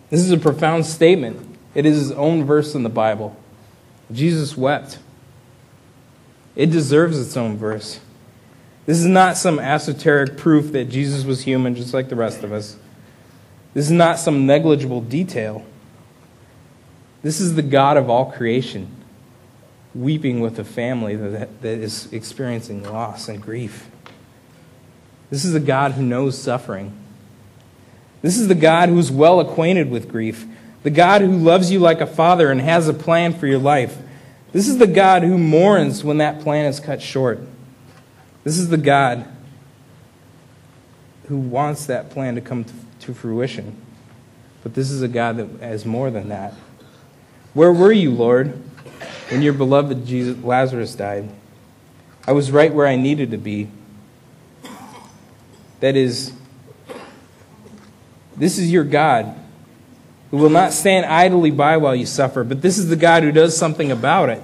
This 0.09 0.21
is 0.21 0.31
a 0.31 0.37
profound 0.37 0.85
statement. 0.85 1.57
It 1.75 1.85
is 1.85 1.97
his 1.97 2.11
own 2.11 2.43
verse 2.43 2.73
in 2.75 2.83
the 2.83 2.89
Bible. 2.89 3.37
Jesus 4.11 4.57
wept. 4.57 4.99
It 6.55 6.71
deserves 6.71 7.19
its 7.19 7.37
own 7.37 7.57
verse. 7.57 7.99
This 8.89 8.97
is 8.97 9.05
not 9.05 9.37
some 9.37 9.59
esoteric 9.59 10.35
proof 10.35 10.71
that 10.71 10.85
Jesus 10.85 11.23
was 11.23 11.43
human 11.43 11.75
just 11.75 11.93
like 11.93 12.09
the 12.09 12.15
rest 12.15 12.41
of 12.41 12.51
us. 12.51 12.75
This 13.75 13.85
is 13.85 13.91
not 13.91 14.17
some 14.17 14.47
negligible 14.47 14.99
detail. 14.99 15.63
This 17.21 17.39
is 17.39 17.53
the 17.53 17.61
God 17.61 17.97
of 17.97 18.09
all 18.09 18.31
creation 18.31 18.89
weeping 19.93 20.39
with 20.39 20.57
a 20.57 20.63
family 20.63 21.15
that, 21.15 21.61
that 21.61 21.77
is 21.77 22.11
experiencing 22.11 22.81
loss 22.81 23.29
and 23.29 23.39
grief. 23.39 23.91
This 25.29 25.45
is 25.45 25.53
a 25.53 25.59
God 25.59 25.91
who 25.91 26.01
knows 26.01 26.35
suffering. 26.35 26.91
This 28.23 28.39
is 28.39 28.47
the 28.47 28.55
God 28.55 28.89
who's 28.89 29.11
well 29.11 29.39
acquainted 29.39 29.91
with 29.91 30.09
grief, 30.09 30.47
the 30.81 30.89
God 30.89 31.21
who 31.21 31.37
loves 31.37 31.69
you 31.69 31.77
like 31.77 32.01
a 32.01 32.07
father 32.07 32.49
and 32.49 32.59
has 32.59 32.87
a 32.87 32.93
plan 32.95 33.35
for 33.35 33.45
your 33.45 33.59
life. 33.59 33.99
This 34.51 34.67
is 34.67 34.79
the 34.79 34.87
God 34.87 35.21
who 35.21 35.37
mourns 35.37 36.03
when 36.03 36.17
that 36.17 36.39
plan 36.39 36.65
is 36.65 36.79
cut 36.79 37.03
short. 37.03 37.39
This 38.43 38.57
is 38.57 38.69
the 38.69 38.77
God 38.77 39.25
who 41.27 41.37
wants 41.37 41.85
that 41.85 42.09
plan 42.09 42.35
to 42.35 42.41
come 42.41 42.65
to 43.01 43.13
fruition. 43.13 43.79
But 44.63 44.73
this 44.73 44.89
is 44.91 45.01
a 45.01 45.07
God 45.07 45.37
that 45.37 45.47
has 45.61 45.85
more 45.85 46.09
than 46.09 46.29
that. 46.29 46.53
Where 47.53 47.71
were 47.71 47.91
you, 47.91 48.11
Lord, 48.11 48.59
when 49.29 49.41
your 49.41 49.53
beloved 49.53 50.05
Jesus, 50.05 50.43
Lazarus 50.43 50.95
died? 50.95 51.29
I 52.27 52.31
was 52.31 52.51
right 52.51 52.73
where 52.73 52.87
I 52.87 52.95
needed 52.95 53.31
to 53.31 53.37
be. 53.37 53.69
That 55.79 55.95
is, 55.95 56.33
this 58.35 58.57
is 58.57 58.71
your 58.71 58.83
God 58.83 59.35
who 60.31 60.37
will 60.37 60.49
not 60.49 60.73
stand 60.73 61.05
idly 61.05 61.51
by 61.51 61.77
while 61.77 61.95
you 61.95 62.05
suffer, 62.05 62.43
but 62.43 62.61
this 62.61 62.77
is 62.77 62.89
the 62.89 62.95
God 62.95 63.23
who 63.23 63.31
does 63.31 63.57
something 63.57 63.91
about 63.91 64.29
it. 64.29 64.41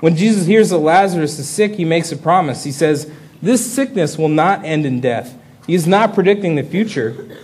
When 0.00 0.16
Jesus 0.16 0.46
hears 0.46 0.70
that 0.70 0.78
Lazarus 0.78 1.38
is 1.38 1.48
sick, 1.48 1.74
he 1.74 1.84
makes 1.84 2.12
a 2.12 2.16
promise. 2.16 2.64
He 2.64 2.72
says, 2.72 3.10
This 3.42 3.70
sickness 3.70 4.16
will 4.16 4.28
not 4.28 4.64
end 4.64 4.86
in 4.86 5.00
death. 5.00 5.34
He 5.66 5.74
is 5.74 5.86
not 5.86 6.14
predicting 6.14 6.54
the 6.54 6.62
future. 6.62 7.36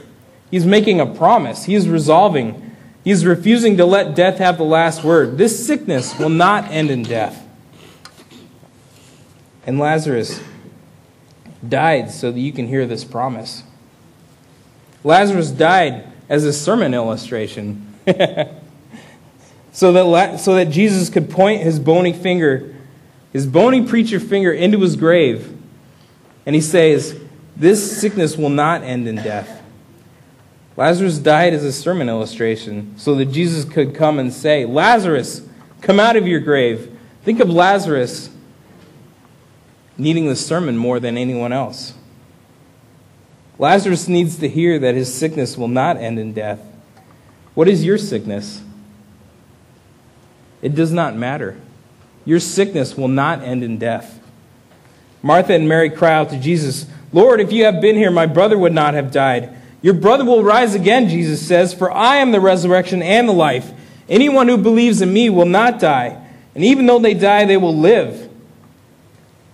He's 0.50 0.64
making 0.64 1.00
a 1.00 1.06
promise. 1.06 1.64
He 1.64 1.74
is 1.74 1.88
resolving. 1.88 2.76
He 3.02 3.10
is 3.10 3.26
refusing 3.26 3.76
to 3.76 3.84
let 3.84 4.14
death 4.14 4.38
have 4.38 4.56
the 4.56 4.64
last 4.64 5.02
word. 5.02 5.36
This 5.36 5.66
sickness 5.66 6.18
will 6.18 6.28
not 6.30 6.70
end 6.70 6.90
in 6.90 7.02
death. 7.02 7.46
And 9.66 9.78
Lazarus 9.78 10.40
died 11.66 12.10
so 12.10 12.30
that 12.30 12.38
you 12.38 12.52
can 12.52 12.68
hear 12.68 12.86
this 12.86 13.04
promise. 13.04 13.62
Lazarus 15.02 15.50
died 15.50 16.06
as 16.28 16.44
a 16.44 16.52
sermon 16.52 16.94
illustration. 16.94 17.94
so, 19.74 19.92
that, 19.92 20.38
so 20.38 20.54
that 20.54 20.70
Jesus 20.70 21.10
could 21.10 21.28
point 21.28 21.62
his 21.62 21.80
bony 21.80 22.12
finger, 22.12 22.72
his 23.32 23.44
bony 23.44 23.84
preacher 23.84 24.20
finger, 24.20 24.52
into 24.52 24.78
his 24.78 24.94
grave. 24.94 25.52
And 26.46 26.54
he 26.54 26.60
says, 26.60 27.20
This 27.56 28.00
sickness 28.00 28.36
will 28.36 28.50
not 28.50 28.82
end 28.82 29.08
in 29.08 29.16
death. 29.16 29.62
Lazarus 30.76 31.18
died 31.18 31.54
as 31.54 31.64
a 31.64 31.72
sermon 31.72 32.08
illustration 32.08 32.94
so 32.96 33.16
that 33.16 33.26
Jesus 33.26 33.64
could 33.64 33.96
come 33.96 34.20
and 34.20 34.32
say, 34.32 34.64
Lazarus, 34.64 35.42
come 35.80 35.98
out 35.98 36.14
of 36.14 36.26
your 36.28 36.40
grave. 36.40 36.96
Think 37.24 37.40
of 37.40 37.50
Lazarus 37.50 38.30
needing 39.98 40.28
the 40.28 40.36
sermon 40.36 40.76
more 40.76 41.00
than 41.00 41.18
anyone 41.18 41.52
else. 41.52 41.94
Lazarus 43.58 44.06
needs 44.06 44.36
to 44.38 44.48
hear 44.48 44.78
that 44.78 44.94
his 44.94 45.12
sickness 45.12 45.58
will 45.58 45.68
not 45.68 45.96
end 45.96 46.20
in 46.20 46.32
death. 46.32 46.60
What 47.54 47.68
is 47.68 47.84
your 47.84 47.98
sickness? 47.98 48.63
It 50.64 50.74
does 50.74 50.92
not 50.92 51.14
matter. 51.14 51.60
Your 52.24 52.40
sickness 52.40 52.96
will 52.96 53.06
not 53.06 53.42
end 53.42 53.62
in 53.62 53.76
death. 53.76 54.18
Martha 55.22 55.52
and 55.52 55.68
Mary 55.68 55.90
cry 55.90 56.14
out 56.14 56.30
to 56.30 56.38
Jesus, 56.38 56.86
Lord, 57.12 57.38
if 57.38 57.52
you 57.52 57.66
have 57.66 57.82
been 57.82 57.96
here, 57.96 58.10
my 58.10 58.24
brother 58.24 58.56
would 58.56 58.72
not 58.72 58.94
have 58.94 59.12
died. 59.12 59.54
Your 59.82 59.92
brother 59.92 60.24
will 60.24 60.42
rise 60.42 60.74
again, 60.74 61.10
Jesus 61.10 61.46
says, 61.46 61.74
for 61.74 61.92
I 61.92 62.16
am 62.16 62.32
the 62.32 62.40
resurrection 62.40 63.02
and 63.02 63.28
the 63.28 63.34
life. 63.34 63.72
Anyone 64.08 64.48
who 64.48 64.56
believes 64.56 65.02
in 65.02 65.12
me 65.12 65.28
will 65.28 65.44
not 65.44 65.78
die, 65.78 66.18
and 66.54 66.64
even 66.64 66.86
though 66.86 66.98
they 66.98 67.12
die, 67.12 67.44
they 67.44 67.58
will 67.58 67.76
live. 67.76 68.30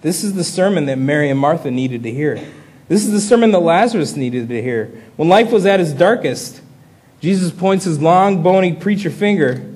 This 0.03 0.23
is 0.23 0.35
the 0.35 0.45
sermon 0.45 0.87
that 0.87 0.99
Mary 0.99 1.29
and 1.29 1.41
Martha 1.41 1.73
needed 1.73 2.05
to 2.05 2.13
hear. 2.13 2.37
This 2.87 3.05
is 3.05 3.11
the 3.11 3.21
sermon 3.21 3.51
that 3.51 3.59
Lazarus 3.59 4.15
needed 4.15 4.49
to 4.49 4.63
hear. 4.63 4.87
When 5.17 5.29
life 5.29 5.51
was 5.51 5.67
at 5.67 5.81
its 5.81 5.93
darkest, 5.93 6.61
Jesus 7.21 7.51
points 7.51 7.85
his 7.85 8.01
long, 8.01 8.45
bony 8.45 8.75
preacher 8.75 9.11
finger 9.11 9.70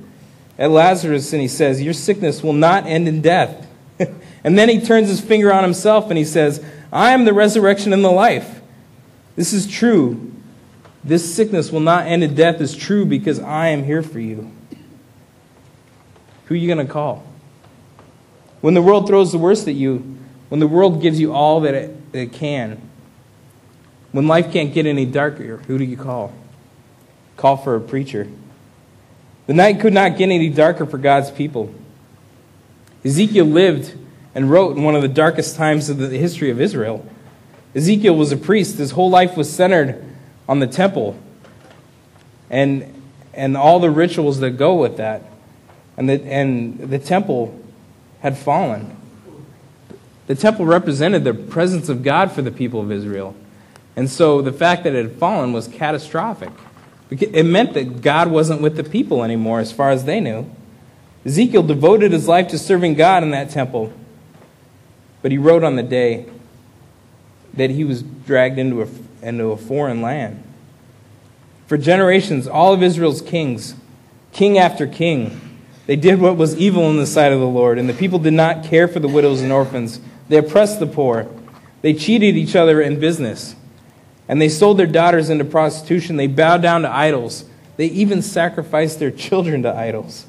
at 0.58 0.70
Lazarus 0.70 1.32
and 1.32 1.42
he 1.42 1.48
says, 1.48 1.82
Your 1.82 1.94
sickness 1.94 2.42
will 2.42 2.52
not 2.52 2.86
end 2.86 3.08
in 3.08 3.20
death. 3.20 3.66
and 4.44 4.58
then 4.58 4.68
he 4.68 4.80
turns 4.80 5.08
his 5.08 5.20
finger 5.20 5.52
on 5.52 5.62
himself 5.62 6.08
and 6.08 6.18
he 6.18 6.24
says, 6.24 6.64
I 6.92 7.10
am 7.12 7.24
the 7.24 7.32
resurrection 7.32 7.92
and 7.92 8.04
the 8.04 8.10
life. 8.10 8.60
This 9.36 9.52
is 9.52 9.66
true. 9.66 10.32
This 11.02 11.34
sickness 11.34 11.70
will 11.70 11.80
not 11.80 12.06
end 12.06 12.22
in 12.24 12.34
death 12.34 12.60
is 12.60 12.74
true 12.74 13.04
because 13.04 13.40
I 13.40 13.68
am 13.68 13.84
here 13.84 14.02
for 14.02 14.20
you. 14.20 14.50
Who 16.46 16.54
are 16.54 16.56
you 16.56 16.72
going 16.72 16.86
to 16.86 16.92
call? 16.92 17.24
When 18.60 18.74
the 18.74 18.82
world 18.82 19.06
throws 19.06 19.32
the 19.32 19.38
worst 19.38 19.68
at 19.68 19.74
you, 19.74 20.16
when 20.48 20.60
the 20.60 20.66
world 20.66 21.02
gives 21.02 21.20
you 21.20 21.32
all 21.32 21.60
that 21.62 21.74
it, 21.74 22.12
that 22.12 22.18
it 22.20 22.32
can, 22.32 22.80
when 24.12 24.28
life 24.28 24.52
can't 24.52 24.72
get 24.72 24.86
any 24.86 25.04
darker, 25.04 25.58
who 25.66 25.76
do 25.76 25.84
you 25.84 25.96
call? 25.96 26.32
Call 27.36 27.56
for 27.56 27.74
a 27.74 27.80
preacher. 27.80 28.28
The 29.46 29.54
night 29.54 29.80
could 29.80 29.92
not 29.92 30.16
get 30.16 30.30
any 30.30 30.48
darker 30.48 30.86
for 30.86 30.98
God's 30.98 31.30
people. 31.30 31.74
Ezekiel 33.04 33.44
lived 33.44 33.94
and 34.34 34.50
wrote 34.50 34.76
in 34.76 34.82
one 34.82 34.96
of 34.96 35.02
the 35.02 35.08
darkest 35.08 35.56
times 35.56 35.90
of 35.90 35.98
the 35.98 36.08
history 36.08 36.50
of 36.50 36.60
Israel. 36.60 37.06
Ezekiel 37.74 38.16
was 38.16 38.32
a 38.32 38.36
priest. 38.36 38.78
His 38.78 38.92
whole 38.92 39.10
life 39.10 39.36
was 39.36 39.52
centered 39.52 40.02
on 40.48 40.60
the 40.60 40.66
temple 40.66 41.18
and, 42.50 43.02
and 43.34 43.56
all 43.56 43.80
the 43.80 43.90
rituals 43.90 44.40
that 44.40 44.52
go 44.52 44.74
with 44.74 44.96
that. 44.96 45.22
And 45.96 46.08
the, 46.08 46.22
and 46.24 46.78
the 46.78 46.98
temple 46.98 47.60
had 48.20 48.36
fallen. 48.36 48.96
The 50.26 50.34
temple 50.34 50.64
represented 50.64 51.24
the 51.24 51.34
presence 51.34 51.88
of 51.88 52.02
God 52.02 52.32
for 52.32 52.42
the 52.42 52.50
people 52.50 52.80
of 52.80 52.90
Israel. 52.90 53.36
And 53.96 54.08
so 54.08 54.40
the 54.40 54.52
fact 54.52 54.84
that 54.84 54.94
it 54.94 55.04
had 55.04 55.18
fallen 55.18 55.52
was 55.52 55.68
catastrophic. 55.68 56.50
It 57.20 57.44
meant 57.44 57.74
that 57.74 58.02
God 58.02 58.30
wasn't 58.30 58.60
with 58.60 58.76
the 58.76 58.84
people 58.84 59.22
anymore, 59.22 59.60
as 59.60 59.72
far 59.72 59.90
as 59.90 60.04
they 60.04 60.20
knew. 60.20 60.50
Ezekiel 61.24 61.62
devoted 61.62 62.12
his 62.12 62.28
life 62.28 62.48
to 62.48 62.58
serving 62.58 62.94
God 62.94 63.22
in 63.22 63.30
that 63.30 63.50
temple. 63.50 63.92
But 65.22 65.32
he 65.32 65.38
wrote 65.38 65.64
on 65.64 65.76
the 65.76 65.82
day 65.82 66.26
that 67.54 67.70
he 67.70 67.84
was 67.84 68.02
dragged 68.02 68.58
into 68.58 68.82
a, 68.82 68.88
into 69.22 69.46
a 69.46 69.56
foreign 69.56 70.02
land. 70.02 70.42
For 71.66 71.78
generations, 71.78 72.46
all 72.46 72.74
of 72.74 72.82
Israel's 72.82 73.22
kings, 73.22 73.74
king 74.32 74.58
after 74.58 74.86
king, 74.86 75.40
they 75.86 75.96
did 75.96 76.20
what 76.20 76.36
was 76.36 76.56
evil 76.56 76.90
in 76.90 76.96
the 76.96 77.06
sight 77.06 77.32
of 77.32 77.40
the 77.40 77.46
Lord, 77.46 77.78
and 77.78 77.88
the 77.88 77.94
people 77.94 78.18
did 78.18 78.32
not 78.32 78.64
care 78.64 78.88
for 78.88 79.00
the 79.00 79.08
widows 79.08 79.40
and 79.40 79.52
orphans. 79.52 80.00
They 80.28 80.36
oppressed 80.36 80.80
the 80.80 80.86
poor. 80.86 81.26
They 81.82 81.94
cheated 81.94 82.36
each 82.36 82.56
other 82.56 82.80
in 82.80 82.98
business. 82.98 83.54
And 84.28 84.40
they 84.40 84.48
sold 84.48 84.78
their 84.78 84.86
daughters 84.86 85.28
into 85.30 85.44
prostitution. 85.44 86.16
They 86.16 86.26
bowed 86.26 86.62
down 86.62 86.82
to 86.82 86.90
idols. 86.90 87.44
They 87.76 87.86
even 87.86 88.22
sacrificed 88.22 88.98
their 88.98 89.10
children 89.10 89.62
to 89.64 89.74
idols. 89.74 90.26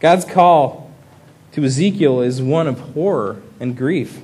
God's 0.00 0.24
call 0.24 0.92
to 1.52 1.64
Ezekiel 1.64 2.20
is 2.20 2.42
one 2.42 2.66
of 2.66 2.80
horror 2.80 3.40
and 3.60 3.76
grief. 3.76 4.20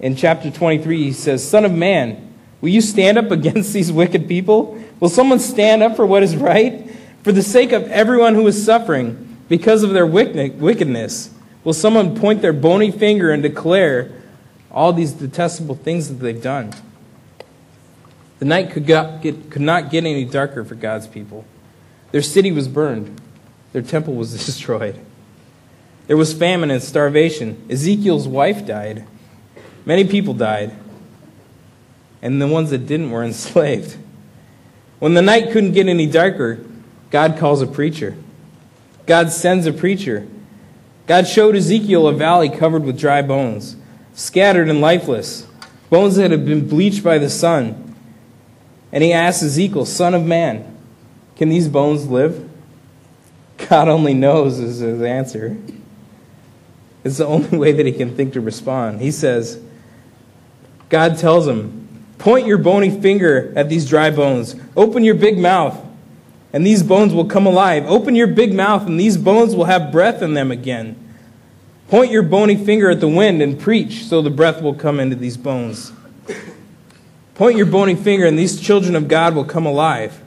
In 0.00 0.16
chapter 0.16 0.50
23, 0.50 1.04
he 1.04 1.12
says, 1.12 1.48
Son 1.48 1.64
of 1.64 1.72
man, 1.72 2.34
will 2.60 2.70
you 2.70 2.80
stand 2.80 3.16
up 3.16 3.30
against 3.30 3.72
these 3.72 3.92
wicked 3.92 4.28
people? 4.28 4.82
Will 4.98 5.08
someone 5.08 5.38
stand 5.38 5.82
up 5.82 5.96
for 5.96 6.04
what 6.04 6.22
is 6.22 6.36
right? 6.36 6.90
For 7.22 7.32
the 7.32 7.42
sake 7.42 7.72
of 7.72 7.84
everyone 7.84 8.34
who 8.34 8.46
is 8.46 8.62
suffering 8.62 9.38
because 9.48 9.82
of 9.82 9.90
their 9.90 10.06
wickedness, 10.06 11.30
will 11.64 11.72
someone 11.72 12.18
point 12.18 12.42
their 12.42 12.52
bony 12.52 12.90
finger 12.90 13.30
and 13.30 13.42
declare 13.42 14.10
all 14.70 14.92
these 14.92 15.12
detestable 15.12 15.74
things 15.74 16.08
that 16.08 16.14
they've 16.14 16.42
done? 16.42 16.72
The 18.40 18.46
night 18.46 18.70
could, 18.70 18.86
get, 18.86 19.22
could 19.22 19.60
not 19.60 19.90
get 19.90 20.04
any 20.04 20.24
darker 20.24 20.64
for 20.64 20.74
God's 20.74 21.06
people. 21.06 21.44
Their 22.10 22.22
city 22.22 22.50
was 22.50 22.66
burned, 22.66 23.20
their 23.72 23.82
temple 23.82 24.14
was 24.14 24.32
destroyed. 24.46 24.98
There 26.08 26.16
was 26.16 26.32
famine 26.32 26.72
and 26.72 26.82
starvation. 26.82 27.64
Ezekiel's 27.70 28.26
wife 28.26 28.66
died. 28.66 29.06
Many 29.84 30.04
people 30.08 30.34
died. 30.34 30.72
And 32.20 32.42
the 32.42 32.48
ones 32.48 32.70
that 32.70 32.86
didn't 32.86 33.12
were 33.12 33.22
enslaved. 33.22 33.96
When 34.98 35.14
the 35.14 35.22
night 35.22 35.52
couldn't 35.52 35.72
get 35.72 35.86
any 35.86 36.06
darker, 36.06 36.58
God 37.10 37.38
calls 37.38 37.62
a 37.62 37.66
preacher. 37.66 38.16
God 39.06 39.30
sends 39.30 39.66
a 39.66 39.72
preacher. 39.72 40.26
God 41.06 41.26
showed 41.26 41.56
Ezekiel 41.56 42.06
a 42.06 42.12
valley 42.12 42.48
covered 42.48 42.84
with 42.84 42.98
dry 42.98 43.22
bones, 43.22 43.76
scattered 44.14 44.68
and 44.68 44.80
lifeless, 44.80 45.46
bones 45.90 46.16
that 46.16 46.30
had 46.30 46.44
been 46.44 46.68
bleached 46.68 47.04
by 47.04 47.18
the 47.18 47.30
sun. 47.30 47.89
And 48.92 49.04
he 49.04 49.12
asks 49.12 49.42
Ezekiel, 49.42 49.86
Son 49.86 50.14
of 50.14 50.24
man, 50.24 50.76
can 51.36 51.48
these 51.48 51.68
bones 51.68 52.08
live? 52.08 52.48
God 53.68 53.88
only 53.88 54.14
knows 54.14 54.58
is 54.58 54.78
his 54.78 55.02
answer. 55.02 55.56
It's 57.04 57.18
the 57.18 57.26
only 57.26 57.56
way 57.56 57.72
that 57.72 57.86
he 57.86 57.92
can 57.92 58.14
think 58.14 58.32
to 58.34 58.40
respond. 58.40 59.00
He 59.00 59.10
says, 59.10 59.60
God 60.88 61.18
tells 61.18 61.46
him, 61.46 61.88
Point 62.18 62.46
your 62.46 62.58
bony 62.58 62.90
finger 62.90 63.52
at 63.56 63.70
these 63.70 63.88
dry 63.88 64.10
bones. 64.10 64.54
Open 64.76 65.02
your 65.02 65.14
big 65.14 65.38
mouth, 65.38 65.82
and 66.52 66.66
these 66.66 66.82
bones 66.82 67.14
will 67.14 67.24
come 67.24 67.46
alive. 67.46 67.86
Open 67.86 68.14
your 68.14 68.26
big 68.26 68.52
mouth, 68.52 68.86
and 68.86 69.00
these 69.00 69.16
bones 69.16 69.54
will 69.56 69.64
have 69.64 69.90
breath 69.90 70.20
in 70.20 70.34
them 70.34 70.50
again. 70.50 70.96
Point 71.88 72.10
your 72.12 72.22
bony 72.22 72.56
finger 72.56 72.90
at 72.90 73.00
the 73.00 73.08
wind 73.08 73.40
and 73.40 73.58
preach, 73.58 74.04
so 74.04 74.20
the 74.20 74.30
breath 74.30 74.60
will 74.60 74.74
come 74.74 75.00
into 75.00 75.16
these 75.16 75.38
bones. 75.38 75.92
Point 77.40 77.56
your 77.56 77.64
bony 77.64 77.94
finger, 77.94 78.26
and 78.26 78.38
these 78.38 78.60
children 78.60 78.94
of 78.94 79.08
God 79.08 79.34
will 79.34 79.46
come 79.46 79.64
alive. 79.64 80.20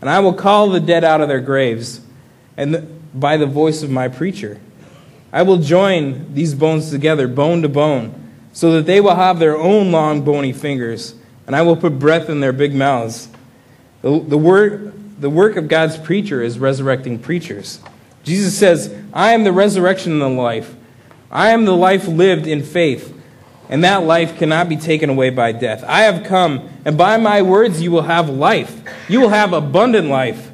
And 0.00 0.08
I 0.08 0.20
will 0.20 0.32
call 0.32 0.70
the 0.70 0.78
dead 0.78 1.02
out 1.02 1.20
of 1.20 1.26
their 1.26 1.40
graves, 1.40 2.00
and 2.56 3.02
by 3.12 3.38
the 3.38 3.46
voice 3.46 3.82
of 3.82 3.90
my 3.90 4.06
preacher. 4.06 4.60
I 5.32 5.42
will 5.42 5.56
join 5.56 6.32
these 6.32 6.54
bones 6.54 6.92
together, 6.92 7.26
bone 7.26 7.62
to 7.62 7.68
bone, 7.68 8.14
so 8.52 8.70
that 8.74 8.86
they 8.86 9.00
will 9.00 9.16
have 9.16 9.40
their 9.40 9.56
own 9.56 9.90
long 9.90 10.22
bony 10.22 10.52
fingers, 10.52 11.16
and 11.48 11.56
I 11.56 11.62
will 11.62 11.74
put 11.74 11.98
breath 11.98 12.28
in 12.28 12.38
their 12.38 12.52
big 12.52 12.72
mouths. 12.72 13.28
The, 14.02 14.20
the, 14.20 14.38
word, 14.38 15.20
the 15.20 15.28
work 15.28 15.56
of 15.56 15.66
God's 15.66 15.98
preacher 15.98 16.40
is 16.40 16.60
resurrecting 16.60 17.18
preachers. 17.18 17.80
Jesus 18.22 18.56
says, 18.56 18.94
I 19.12 19.32
am 19.32 19.42
the 19.42 19.50
resurrection 19.50 20.12
and 20.12 20.22
the 20.22 20.28
life. 20.28 20.76
I 21.32 21.48
am 21.48 21.64
the 21.64 21.76
life 21.76 22.06
lived 22.06 22.46
in 22.46 22.62
faith, 22.62 23.19
and 23.70 23.84
that 23.84 24.02
life 24.02 24.36
cannot 24.36 24.68
be 24.68 24.76
taken 24.76 25.08
away 25.08 25.30
by 25.30 25.52
death. 25.52 25.84
I 25.86 26.02
have 26.02 26.24
come, 26.24 26.68
and 26.84 26.98
by 26.98 27.16
my 27.16 27.40
words 27.40 27.80
you 27.80 27.92
will 27.92 28.02
have 28.02 28.28
life. 28.28 28.82
You 29.08 29.20
will 29.20 29.28
have 29.28 29.52
abundant 29.52 30.08
life. 30.08 30.50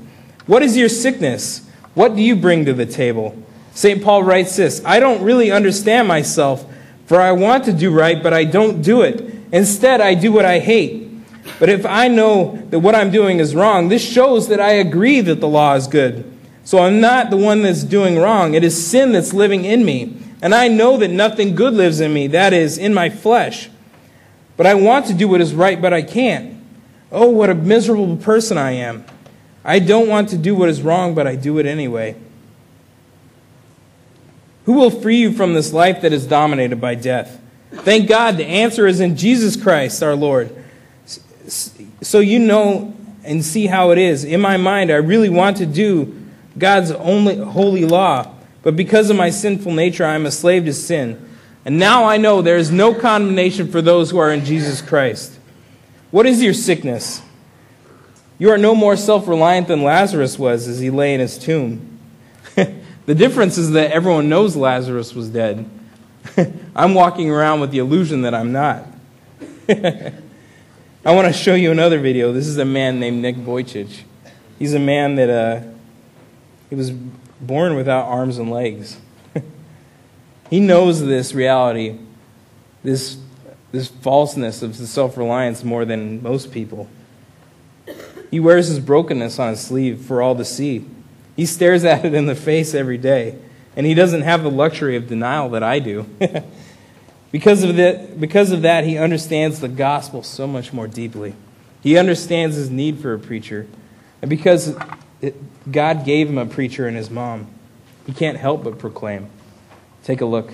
What 0.47 0.63
is 0.63 0.77
your 0.77 0.91
sickness? 0.91 1.67
What 1.95 2.15
do 2.15 2.23
you 2.23 2.37
bring 2.37 2.67
to 2.67 2.75
the 2.75 2.85
table? 2.85 3.43
St. 3.73 4.03
Paul 4.03 4.23
writes 4.23 4.55
this 4.57 4.85
I 4.85 5.01
don't 5.01 5.23
really 5.23 5.51
understand 5.51 6.07
myself, 6.07 6.67
for 7.07 7.19
I 7.19 7.33
want 7.33 7.65
to 7.65 7.73
do 7.73 7.91
right, 7.91 8.23
but 8.23 8.35
I 8.35 8.45
don't 8.45 8.83
do 8.83 9.01
it. 9.01 9.35
Instead, 9.51 10.03
I 10.03 10.15
do 10.15 10.31
what 10.31 10.45
I 10.45 10.59
hate. 10.59 11.11
But 11.59 11.71
if 11.71 11.87
I 11.87 12.09
know 12.09 12.57
that 12.71 12.81
what 12.81 12.95
I'm 12.95 13.11
doing 13.11 13.39
is 13.39 13.55
wrong, 13.55 13.89
this 13.89 14.07
shows 14.07 14.49
that 14.49 14.61
I 14.61 14.73
agree 14.73 15.23
that 15.23 15.41
the 15.41 15.49
law 15.49 15.75
is 15.75 15.87
good. 15.87 16.31
So 16.65 16.81
I'm 16.81 17.01
not 17.01 17.31
the 17.31 17.37
one 17.37 17.63
that's 17.63 17.85
doing 17.85 18.19
wrong. 18.19 18.55
It 18.55 18.65
is 18.65 18.87
sin 18.87 19.13
that's 19.13 19.33
living 19.33 19.65
in 19.65 19.85
me. 19.85 20.16
And 20.43 20.55
I 20.55 20.69
know 20.69 20.97
that 20.99 21.09
nothing 21.09 21.55
good 21.55 21.75
lives 21.75 22.01
in 22.01 22.13
me, 22.13 22.27
that 22.29 22.53
is, 22.53 22.79
in 22.79 22.93
my 22.93 23.09
flesh. 23.09 23.71
But 24.57 24.67
I 24.67 24.75
want 24.75 25.07
to 25.07 25.15
do 25.15 25.29
what 25.29 25.41
is 25.41 25.55
right, 25.55 25.81
but 25.81 25.93
I 25.93 26.03
can't. 26.03 26.63
Oh, 27.11 27.29
what 27.31 27.51
a 27.51 27.55
miserable 27.55 28.17
person 28.17 28.59
I 28.59 28.73
am. 28.73 29.05
I 29.65 29.79
don't 29.79 30.09
want 30.09 30.29
to 30.31 30.39
do 30.39 30.55
what 30.55 30.69
is 30.69 30.83
wrong, 30.83 31.15
but 31.15 31.27
I 31.27 31.37
do 31.37 31.59
it 31.59 31.67
anyway. 31.67 32.17
Who 34.65 34.75
will 34.75 34.91
free 34.91 35.19
you 35.19 35.33
from 35.33 35.55
this 35.55 35.73
life 35.73 36.03
that 36.03 36.13
is 36.13 36.27
dominated 36.27 36.81
by 36.81 36.97
death? 36.97 37.41
Thank 37.71 38.09
God 38.09 38.37
the 38.37 38.47
answer 38.47 38.87
is 38.87 39.01
in 39.01 39.17
Jesus 39.17 39.61
Christ 39.61 40.03
our 40.03 40.17
Lord. 40.17 40.55
So 41.47 42.21
you 42.21 42.39
know 42.39 42.95
and 43.25 43.45
see 43.45 43.67
how 43.67 43.91
it 43.91 43.99
is. 43.99 44.25
In 44.25 44.41
my 44.41 44.57
mind, 44.57 44.91
I 44.91 44.97
really 44.97 45.29
want 45.29 45.57
to 45.59 45.67
do 45.67 46.21
God's 46.57 46.91
only 46.93 47.37
holy 47.37 47.85
law, 47.85 48.33
but 48.67 48.75
because 48.75 49.11
of 49.11 49.17
my 49.17 49.31
sinful 49.31 49.73
nature, 49.73 50.05
I 50.05 50.17
am 50.17 50.27
a 50.27 50.31
slave 50.33 50.65
to 50.65 50.73
sin. 50.73 51.25
And 51.65 51.79
now 51.79 52.05
I 52.05 52.17
know 52.17 52.43
there 52.43 52.57
is 52.57 52.73
no 52.73 52.93
condemnation 52.93 53.69
for 53.69 53.81
those 53.81 54.11
who 54.11 54.19
are 54.19 54.33
in 54.33 54.45
Jesus 54.45 54.83
Christ. 54.83 55.39
What 56.11 56.27
is 56.27 56.43
your 56.43 56.53
sickness? 56.53 57.23
You 58.41 58.51
are 58.51 58.59
no 58.59 58.75
more 58.75 58.97
self 58.97 59.29
reliant 59.29 59.69
than 59.69 59.85
Lazarus 59.85 60.37
was 60.37 60.67
as 60.67 60.81
he 60.81 60.91
lay 60.91 61.15
in 61.15 61.21
his 61.21 61.39
tomb. 61.39 62.01
The 63.07 63.15
difference 63.15 63.57
is 63.57 63.71
that 63.71 63.93
everyone 63.93 64.29
knows 64.29 64.57
Lazarus 64.57 65.15
was 65.15 65.29
dead. 65.29 65.71
I'm 66.75 66.93
walking 66.93 67.31
around 67.31 67.61
with 67.61 67.71
the 67.71 67.79
illusion 67.79 68.23
that 68.23 68.35
I'm 68.35 68.51
not. 68.51 68.85
I 69.69 70.13
want 71.05 71.29
to 71.29 71.33
show 71.33 71.55
you 71.55 71.71
another 71.71 72.01
video. 72.01 72.33
This 72.33 72.49
is 72.49 72.59
a 72.59 72.65
man 72.65 72.99
named 72.99 73.23
Nick 73.23 73.37
Vujicic. 73.37 74.01
He's 74.59 74.75
a 74.75 74.81
man 74.81 75.15
that 75.15 75.31
uh, 75.31 75.61
he 76.69 76.75
was 76.75 76.91
born 77.41 77.77
without 77.77 78.07
arms 78.07 78.39
and 78.39 78.51
legs. 78.51 78.99
he 80.51 80.61
knows 80.61 81.05
this 81.05 81.35
reality, 81.35 81.99
this, 82.83 83.19
this 83.73 83.89
falseness 83.89 84.63
of 84.63 84.75
self 84.77 85.17
reliance 85.17 85.65
more 85.65 85.85
than 85.85 86.23
most 86.23 86.53
people. 86.53 86.89
He 88.31 88.41
wears 88.41 88.69
his 88.69 88.81
brokenness 88.81 89.39
on 89.39 89.51
his 89.51 89.61
sleeve 89.61 90.01
for 90.01 90.21
all 90.21 90.35
to 90.37 90.45
see. 90.45 90.85
He 91.37 91.47
stares 91.47 91.85
at 91.85 92.05
it 92.05 92.15
in 92.15 92.27
the 92.27 92.35
face 92.35 92.75
every 92.75 92.99
day, 92.99 93.39
and 93.77 93.87
he 93.87 93.95
doesn't 93.95 94.23
have 94.23 94.43
the 94.43 94.51
luxury 94.51 94.97
of 94.97 95.07
denial 95.07 95.51
that 95.51 95.63
I 95.63 95.79
do. 95.79 96.07
because, 97.33 97.63
of 97.63 97.77
that, 97.77 98.19
because 98.19 98.51
of 98.51 98.63
that, 98.63 98.85
he 98.85 98.99
understands 98.99 99.61
the 99.61 99.69
gospel 99.69 100.23
so 100.23 100.47
much 100.47 100.73
more 100.73 100.89
deeply. 100.89 101.35
He 101.83 101.99
understands 101.99 102.57
his 102.57 102.71
need 102.71 102.99
for 102.99 103.13
a 103.13 103.19
preacher. 103.19 103.67
And 104.23 104.29
because 104.29 104.75
it, 105.21 105.37
God 105.71 106.05
gave 106.05 106.29
him 106.29 106.39
a 106.39 106.47
preacher 106.47 106.87
and 106.87 106.97
his 106.97 107.11
mom, 107.11 107.49
he 108.07 108.13
can't 108.13 108.37
help 108.37 108.65
but 108.65 108.79
proclaim. 108.79 109.29
Take 110.05 110.21
a 110.21 110.27
look. 110.27 110.53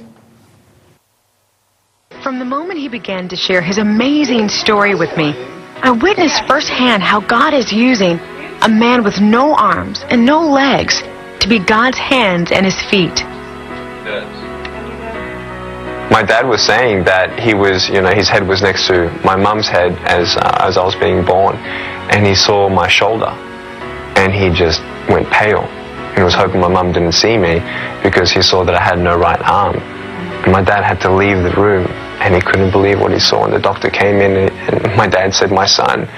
From 2.23 2.39
the 2.39 2.45
moment 2.45 2.79
he 2.79 2.89
began 2.89 3.29
to 3.29 3.37
share 3.37 3.61
his 3.61 3.79
amazing 3.79 4.49
story 4.49 4.95
with 4.95 5.15
me, 5.17 5.35
I 5.83 5.91
witnessed 5.91 6.45
firsthand 6.47 7.03
how 7.03 7.21
God 7.21 7.53
is 7.53 7.73
using 7.73 8.19
a 8.63 8.69
man 8.69 9.03
with 9.03 9.21
no 9.21 9.55
arms 9.55 10.05
and 10.09 10.25
no 10.25 10.49
legs 10.49 11.03
to 11.41 11.49
be 11.49 11.59
God's 11.59 11.99
hands 11.99 12.53
and 12.53 12.65
his 12.65 12.81
feet. 12.83 13.25
My 16.11 16.23
dad 16.23 16.47
was 16.47 16.63
saying 16.63 17.05
that 17.05 17.41
he 17.41 17.55
was, 17.55 17.89
you 17.89 18.01
know, 18.01 18.15
his 18.15 18.29
head 18.29 18.47
was 18.47 18.63
next 18.63 18.87
to 18.87 19.09
my 19.25 19.35
mum's 19.35 19.67
head 19.67 19.93
as 20.05 20.37
uh, 20.37 20.67
as 20.69 20.77
I 20.77 20.85
was 20.85 20.95
being 20.95 21.25
born, 21.25 21.57
and 21.57 22.27
he 22.27 22.35
saw 22.35 22.69
my 22.69 22.87
shoulder, 22.87 23.35
and 24.23 24.33
he 24.33 24.49
just 24.57 24.81
went 25.11 25.29
pale. 25.31 25.67
He 26.15 26.23
was 26.23 26.35
hoping 26.35 26.61
my 26.61 26.69
mum 26.69 26.93
didn't 26.93 27.13
see 27.13 27.37
me 27.37 27.59
because 28.03 28.31
he 28.31 28.41
saw 28.41 28.65
that 28.65 28.75
I 28.75 28.83
had 28.83 28.99
no 28.99 29.17
right 29.19 29.41
arm. 29.43 29.77
And 29.77 30.53
my 30.53 30.63
dad 30.63 30.85
had 30.85 31.01
to 31.03 31.11
leave 31.13 31.43
the 31.43 31.55
room, 31.61 31.87
and 32.23 32.35
he 32.35 32.41
couldn't 32.41 32.71
believe 32.71 33.01
what 33.01 33.13
he 33.13 33.19
saw. 33.19 33.45
And 33.45 33.53
the 33.53 33.59
doctor 33.59 33.91
came 33.91 34.17
in, 34.17 34.49
and 34.49 34.97
my 34.97 35.09
dad 35.09 35.35
said, 35.35 35.51
"My 35.51 35.67
son, 35.67 36.09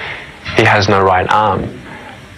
he 0.57 0.65
has 0.65 0.89
no 0.89 1.01
right 1.01 1.27
arm." 1.31 1.65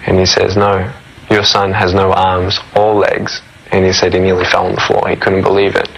And 0.07 0.19
he 0.19 0.27
says, 0.27 0.57
No, 0.57 0.93
your 1.31 1.45
son 1.45 1.73
has 1.73 1.93
no 1.93 2.13
arms 2.13 2.59
or 2.77 2.95
legs. 2.95 3.43
And 3.73 3.85
he 3.85 3.93
said 3.93 4.15
he 4.15 4.21
nearly 4.21 4.45
fell 4.45 4.67
on 4.67 4.75
the 4.75 4.81
floor. 4.81 5.09
He 5.09 5.17
couldn't 5.17 5.43
believe 5.43 5.75
it. 5.75 5.89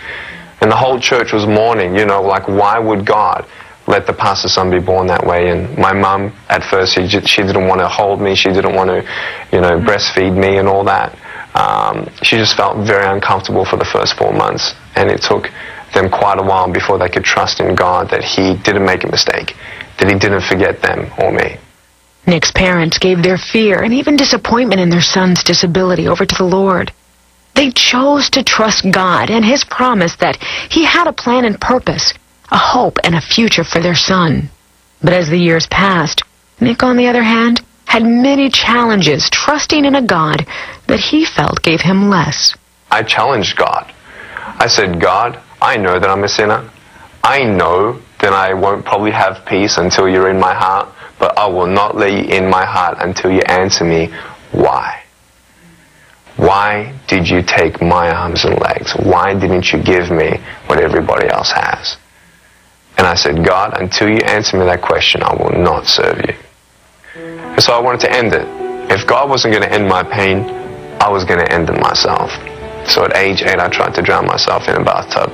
And 0.61 0.71
the 0.71 0.77
whole 0.77 0.99
church 0.99 1.33
was 1.33 1.47
mourning, 1.47 1.95
you 1.95 2.07
know, 2.07 2.23
like, 2.23 2.49
why 2.49 2.79
would 2.79 3.05
God 3.07 3.47
let 3.89 4.07
the 4.07 4.13
pastor's 4.13 4.53
son 4.53 4.71
be 4.71 4.79
born 4.79 5.07
that 5.09 5.27
way? 5.27 5.51
And 5.51 5.77
my 5.79 5.93
mum, 5.93 6.33
at 6.49 6.63
first, 6.63 6.95
she, 6.95 7.09
she 7.09 7.43
didn't 7.43 7.67
want 7.67 7.81
to 7.81 7.89
hold 7.89 8.21
me. 8.21 8.35
She 8.35 8.51
didn't 8.51 8.75
want 8.75 8.91
to, 8.91 9.03
you 9.51 9.61
know, 9.61 9.81
breastfeed 9.81 10.37
me 10.37 10.59
and 10.59 10.69
all 10.69 10.85
that. 10.85 11.17
Um, 11.55 12.09
she 12.23 12.37
just 12.37 12.57
felt 12.57 12.87
very 12.87 13.07
uncomfortable 13.07 13.65
for 13.65 13.77
the 13.77 13.85
first 13.85 14.17
four 14.17 14.33
months. 14.33 14.75
And 14.95 15.11
it 15.11 15.23
took 15.23 15.49
them 15.95 16.11
quite 16.11 16.39
a 16.39 16.43
while 16.43 16.71
before 16.71 16.99
they 16.99 17.09
could 17.09 17.25
trust 17.25 17.61
in 17.61 17.75
God 17.75 18.11
that 18.11 18.23
He 18.23 18.57
didn't 18.63 18.85
make 18.85 19.05
a 19.05 19.09
mistake, 19.09 19.57
that 19.99 20.09
He 20.09 20.19
didn't 20.19 20.43
forget 20.43 20.83
them 20.83 21.11
or 21.19 21.33
me. 21.33 21.57
Nick's 22.27 22.53
parents 22.53 22.99
gave 22.99 23.23
their 23.23 23.39
fear 23.39 23.83
and 23.83 23.95
even 23.95 24.17
disappointment 24.17 24.83
in 24.83 24.91
their 24.91 25.01
son's 25.01 25.43
disability 25.43 26.07
over 26.07 26.27
to 26.27 26.35
the 26.37 26.45
Lord. 26.45 26.93
They 27.55 27.71
chose 27.71 28.29
to 28.31 28.45
trust 28.45 28.85
God 28.93 29.31
and 29.31 29.45
His 29.45 29.65
promise 29.65 30.15
that 30.17 30.37
He 30.71 30.85
had 30.85 31.09
a 31.09 31.13
plan 31.13 31.45
and 31.45 31.59
purpose, 31.59 32.13
a 32.51 32.59
hope 32.59 32.99
and 33.05 33.15
a 33.15 33.21
future 33.21 33.65
for 33.65 33.81
their 33.81 33.95
son. 33.95 34.51
But 35.03 35.13
as 35.13 35.29
the 35.29 35.39
years 35.39 35.67
passed, 35.67 36.23
Nick, 36.61 36.83
on 36.83 36.97
the 36.97 37.07
other 37.07 37.23
hand, 37.23 37.61
had 37.85 38.03
many 38.03 38.51
challenges 38.51 39.31
trusting 39.31 39.85
in 39.85 39.95
a 39.95 40.03
God 40.03 40.47
that 40.87 41.01
he 41.01 41.25
felt 41.25 41.63
gave 41.63 41.81
him 41.81 42.09
less. 42.09 42.55
I 42.91 43.03
challenged 43.03 43.57
God. 43.57 43.93
I 44.59 44.67
said, 44.67 45.01
God, 45.01 45.41
I 45.61 45.77
know 45.77 45.99
that 45.99 46.09
I'm 46.09 46.25
a 46.25 46.29
sinner. 46.29 46.71
I 47.23 47.45
know 47.45 48.01
that 48.21 48.33
I 48.33 48.55
won't 48.55 48.85
probably 48.85 49.11
have 49.13 49.47
peace 49.47 49.79
until 49.79 50.09
you're 50.09 50.31
in 50.31 50.41
my 50.41 50.55
heart 50.55 50.89
but 51.19 51.37
I 51.37 51.47
will 51.49 51.67
not 51.67 51.97
let 51.97 52.13
you 52.13 52.25
in 52.33 52.49
my 52.49 52.65
heart 52.65 52.99
until 53.01 53.31
you 53.31 53.43
answer 53.43 53.85
me 53.85 54.07
why. 54.53 55.03
Why 56.37 56.97
did 57.09 57.29
you 57.29 57.43
take 57.43 57.83
my 57.83 58.11
arms 58.11 58.45
and 58.45 58.59
legs? 58.61 58.95
Why 58.95 59.35
didn't 59.35 59.73
you 59.73 59.83
give 59.83 60.11
me 60.11 60.39
what 60.67 60.79
everybody 60.79 61.29
else 61.29 61.51
has? 61.51 61.97
And 62.99 63.07
I 63.07 63.15
said, 63.15 63.45
God, 63.45 63.81
until 63.81 64.09
you 64.09 64.19
answer 64.19 64.59
me 64.59 64.65
that 64.67 64.83
question, 64.83 65.23
I 65.23 65.35
will 65.35 65.57
not 65.63 65.87
serve 65.87 66.19
you. 66.27 66.35
And 67.15 67.63
so 67.63 67.73
I 67.73 67.81
wanted 67.81 68.01
to 68.03 68.13
end 68.13 68.33
it. 68.35 68.47
If 68.91 69.07
God 69.07 69.29
wasn't 69.31 69.55
going 69.55 69.63
to 69.63 69.73
end 69.73 69.89
my 69.89 70.03
pain, 70.03 70.41
I 71.01 71.09
was 71.09 71.25
going 71.25 71.39
to 71.39 71.51
end 71.53 71.71
it 71.71 71.81
myself. 71.81 72.31
So 72.89 73.05
at 73.05 73.17
age 73.17 73.43
eight, 73.43 73.59
I 73.59 73.69
tried 73.69 73.95
to 73.95 74.03
drown 74.03 74.27
myself 74.27 74.69
in 74.69 74.75
a 74.77 74.85
bathtub 74.85 75.31